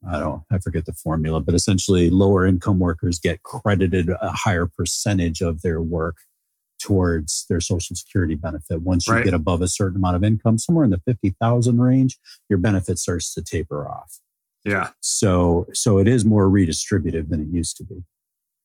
I 0.07 0.19
don't, 0.19 0.43
I 0.51 0.59
forget 0.59 0.85
the 0.85 0.93
formula, 0.93 1.41
but 1.41 1.55
essentially 1.55 2.09
lower 2.09 2.45
income 2.45 2.79
workers 2.79 3.19
get 3.19 3.43
credited 3.43 4.09
a 4.09 4.31
higher 4.31 4.65
percentage 4.65 5.41
of 5.41 5.61
their 5.61 5.81
work 5.81 6.17
towards 6.79 7.45
their 7.49 7.59
social 7.59 7.95
security 7.95 8.35
benefit. 8.35 8.81
Once 8.81 9.07
you 9.07 9.13
right. 9.13 9.23
get 9.23 9.33
above 9.33 9.61
a 9.61 9.67
certain 9.67 9.97
amount 9.97 10.15
of 10.15 10.23
income, 10.23 10.57
somewhere 10.57 10.85
in 10.85 10.91
the 10.91 11.01
50,000 11.05 11.79
range, 11.79 12.17
your 12.49 12.59
benefit 12.59 12.99
starts 12.99 13.33
to 13.33 13.41
taper 13.41 13.87
off. 13.87 14.19
Yeah. 14.63 14.89
So, 15.01 15.67
so 15.73 15.97
it 15.97 16.07
is 16.07 16.25
more 16.25 16.49
redistributive 16.49 17.29
than 17.29 17.41
it 17.41 17.47
used 17.47 17.77
to 17.77 17.83
be. 17.83 18.03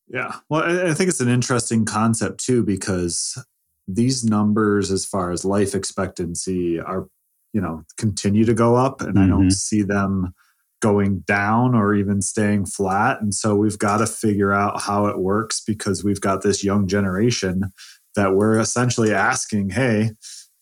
Yeah. 0.09 0.37
Well, 0.51 0.63
I 0.63 0.95
think 0.95 1.09
it's 1.09 1.21
an 1.21 1.29
interesting 1.29 1.85
concept 1.85 2.45
too, 2.45 2.63
because 2.65 3.43
these 3.89 4.25
numbers, 4.25 4.91
as 4.91 5.07
far 5.07 5.31
as 5.31 5.45
life 5.45 5.75
expectancy, 5.75 6.79
are, 6.81 7.07
you 7.53 7.61
know, 7.61 7.85
continue 7.97 8.45
to 8.45 8.55
go 8.55 8.77
up, 8.77 9.01
and 9.01 9.15
mm-hmm. 9.15 9.25
I 9.25 9.27
don't 9.29 9.43
mm-hmm. 9.43 9.51
see 9.51 9.83
them 9.83 10.35
going 10.81 11.21
down 11.21 11.75
or 11.75 11.95
even 11.95 12.21
staying 12.21 12.67
flat. 12.67 13.21
And 13.23 13.33
so 13.33 13.55
we've 13.55 13.79
got 13.79 13.99
to 13.99 14.07
figure 14.07 14.53
out 14.53 14.83
how 14.83 15.07
it 15.07 15.19
works 15.19 15.63
because 15.65 16.03
we've 16.03 16.21
got 16.21 16.43
this 16.43 16.65
young 16.65 16.89
generation 16.89 17.73
that 18.17 18.35
we're 18.35 18.59
essentially 18.59 19.13
asking, 19.13 19.71
hey, 19.71 20.11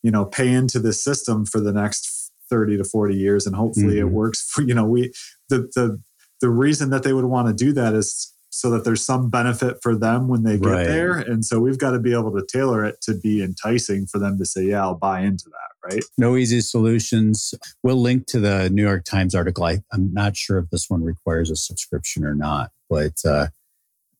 you 0.02 0.10
know, 0.10 0.24
pay 0.24 0.48
into 0.48 0.78
this 0.78 1.02
system 1.02 1.44
for 1.44 1.60
the 1.60 1.72
next 1.72 2.32
30 2.48 2.78
to 2.78 2.84
40 2.84 3.14
years 3.14 3.46
and 3.46 3.54
hopefully 3.54 3.96
mm-hmm. 3.96 4.08
it 4.08 4.10
works 4.10 4.42
for, 4.42 4.62
you 4.62 4.74
know, 4.74 4.84
we 4.84 5.12
the 5.48 5.70
the 5.74 6.00
the 6.40 6.50
reason 6.50 6.90
that 6.90 7.02
they 7.02 7.12
would 7.12 7.26
want 7.26 7.48
to 7.48 7.64
do 7.64 7.72
that 7.72 7.94
is 7.94 8.32
so 8.50 8.70
that 8.70 8.84
there's 8.84 9.04
some 9.04 9.30
benefit 9.30 9.76
for 9.80 9.96
them 9.96 10.26
when 10.26 10.42
they 10.42 10.58
get 10.58 10.68
right. 10.68 10.86
there. 10.86 11.16
And 11.16 11.44
so 11.44 11.60
we've 11.60 11.78
got 11.78 11.92
to 11.92 12.00
be 12.00 12.12
able 12.12 12.32
to 12.32 12.44
tailor 12.44 12.84
it 12.84 13.00
to 13.02 13.14
be 13.14 13.42
enticing 13.42 14.06
for 14.06 14.18
them 14.18 14.38
to 14.38 14.44
say, 14.44 14.64
yeah, 14.64 14.82
I'll 14.82 14.96
buy 14.96 15.20
into 15.20 15.44
that. 15.48 15.94
Right. 15.94 16.04
No 16.18 16.36
easy 16.36 16.60
solutions. 16.60 17.54
We'll 17.82 18.00
link 18.00 18.26
to 18.26 18.40
the 18.40 18.68
New 18.68 18.82
York 18.82 19.04
Times 19.04 19.34
article. 19.34 19.64
I, 19.64 19.78
am 19.92 20.12
not 20.12 20.36
sure 20.36 20.58
if 20.58 20.68
this 20.70 20.90
one 20.90 21.02
requires 21.02 21.50
a 21.50 21.56
subscription 21.56 22.24
or 22.24 22.34
not, 22.34 22.70
but 22.90 23.14
uh, 23.24 23.46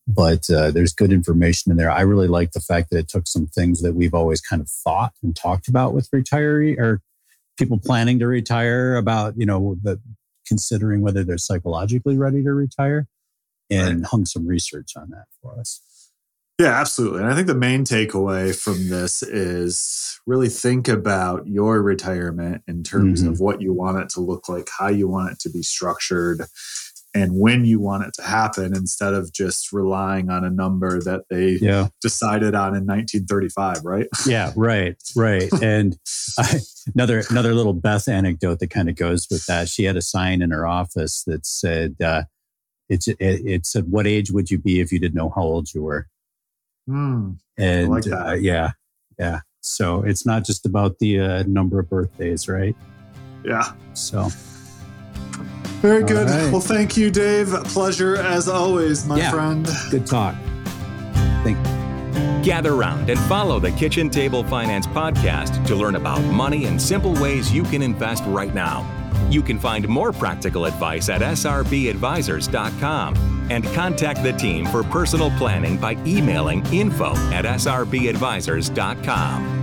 but 0.07 0.49
uh, 0.49 0.71
there's 0.71 0.93
good 0.93 1.11
information 1.11 1.71
in 1.71 1.77
there. 1.77 1.91
I 1.91 2.01
really 2.01 2.27
like 2.27 2.51
the 2.51 2.59
fact 2.59 2.89
that 2.89 2.97
it 2.97 3.07
took 3.07 3.27
some 3.27 3.47
things 3.47 3.81
that 3.81 3.93
we've 3.93 4.13
always 4.13 4.41
kind 4.41 4.61
of 4.61 4.69
thought 4.69 5.13
and 5.23 5.35
talked 5.35 5.67
about 5.67 5.93
with 5.93 6.09
retiree 6.11 6.77
or 6.77 7.01
people 7.57 7.79
planning 7.79 8.19
to 8.19 8.27
retire 8.27 8.95
about, 8.95 9.35
you 9.37 9.45
know, 9.45 9.77
the 9.81 9.99
considering 10.47 11.01
whether 11.01 11.23
they're 11.23 11.37
psychologically 11.37 12.17
ready 12.17 12.43
to 12.43 12.51
retire 12.51 13.07
and 13.69 14.01
right. 14.01 14.07
hung 14.07 14.25
some 14.25 14.47
research 14.47 14.93
on 14.97 15.09
that 15.11 15.25
for 15.41 15.59
us. 15.59 15.81
Yeah, 16.59 16.79
absolutely. 16.79 17.21
And 17.21 17.31
I 17.31 17.35
think 17.35 17.47
the 17.47 17.55
main 17.55 17.85
takeaway 17.85 18.55
from 18.55 18.89
this 18.89 19.23
is 19.23 20.19
really 20.27 20.49
think 20.49 20.87
about 20.87 21.47
your 21.47 21.81
retirement 21.81 22.61
in 22.67 22.83
terms 22.83 23.23
mm-hmm. 23.23 23.31
of 23.31 23.39
what 23.39 23.61
you 23.61 23.73
want 23.73 23.97
it 23.97 24.09
to 24.09 24.19
look 24.19 24.47
like, 24.47 24.69
how 24.77 24.89
you 24.89 25.07
want 25.07 25.31
it 25.31 25.39
to 25.39 25.49
be 25.49 25.63
structured, 25.63 26.43
and 27.13 27.37
when 27.37 27.65
you 27.65 27.79
want 27.79 28.03
it 28.05 28.13
to 28.15 28.21
happen 28.21 28.75
instead 28.75 29.13
of 29.13 29.33
just 29.33 29.73
relying 29.73 30.29
on 30.29 30.45
a 30.45 30.49
number 30.49 31.01
that 31.01 31.23
they 31.29 31.57
Yeah. 31.61 31.87
decided 32.01 32.55
on 32.55 32.75
in 32.75 32.85
1935, 32.85 33.83
right? 33.83 34.07
Yeah, 34.25 34.53
right, 34.55 34.95
right. 35.15 35.51
And 35.61 35.97
I, 36.39 36.59
another 36.95 37.23
another 37.29 37.53
little 37.53 37.73
Beth 37.73 38.07
anecdote 38.07 38.59
that 38.59 38.69
kind 38.69 38.89
of 38.89 38.95
goes 38.95 39.27
with 39.29 39.45
that. 39.47 39.67
She 39.69 39.83
had 39.83 39.97
a 39.97 40.01
sign 40.01 40.41
in 40.41 40.51
her 40.51 40.65
office 40.65 41.23
that 41.27 41.45
said, 41.45 41.95
uh, 42.01 42.23
"It's 42.89 43.07
it, 43.07 43.17
it 43.19 43.65
said, 43.65 43.91
what 43.91 44.07
age 44.07 44.31
would 44.31 44.49
you 44.49 44.57
be 44.59 44.79
if 44.79 44.91
you 44.91 44.99
didn't 44.99 45.15
know 45.15 45.29
how 45.35 45.41
old 45.43 45.73
you 45.73 45.83
were?" 45.83 46.07
Hmm. 46.87 47.31
And 47.57 47.89
like 47.89 48.03
that. 48.05 48.27
uh, 48.27 48.33
yeah, 48.33 48.71
yeah. 49.19 49.41
So 49.59 50.01
it's 50.03 50.25
not 50.25 50.45
just 50.45 50.65
about 50.65 50.97
the 50.99 51.19
uh, 51.19 51.43
number 51.43 51.79
of 51.79 51.89
birthdays, 51.89 52.47
right? 52.47 52.75
Yeah. 53.45 53.73
So 53.93 54.29
Very 55.81 56.03
good. 56.03 56.27
right. 56.29 56.51
Well, 56.51 56.61
thank 56.61 56.95
you, 56.97 57.09
Dave. 57.09 57.49
Pleasure 57.65 58.15
as 58.17 58.47
always, 58.47 59.03
my 59.05 59.17
Yeah. 59.17 59.31
friend. 59.31 59.67
good 59.89 60.05
talk. 60.05 60.35
Thank 61.43 61.57
you. 61.57 61.63
gather 62.43 62.75
round 62.75 63.09
and 63.09 63.19
follow 63.21 63.59
the 63.59 63.71
Kitchen 63.71 64.09
Table 64.09 64.43
Finance 64.43 64.85
podcast 64.87 65.63
to 65.67 65.75
learn 65.75 65.95
about 65.95 66.21
money 66.23 66.65
and 66.65 66.81
simple 66.81 67.13
ways 67.15 67.51
you 67.53 67.61
can 67.63 67.81
invest 67.83 68.23
right 68.27 68.53
now. 68.55 68.83
You 69.29 69.41
can 69.43 69.59
find 69.59 69.87
more 69.87 70.11
practical 70.11 70.65
advice 70.65 71.07
at 71.09 71.21
srbadvisors.com 71.21 73.47
and 73.51 73.63
contact 73.73 74.23
the 74.23 74.33
team 74.33 74.65
for 74.67 74.81
personal 74.83 75.29
planning 75.37 75.77
by 75.77 75.95
emailing 76.05 76.65
info 76.73 77.11
at 77.31 77.45
srbadvisors.com. 77.45 79.60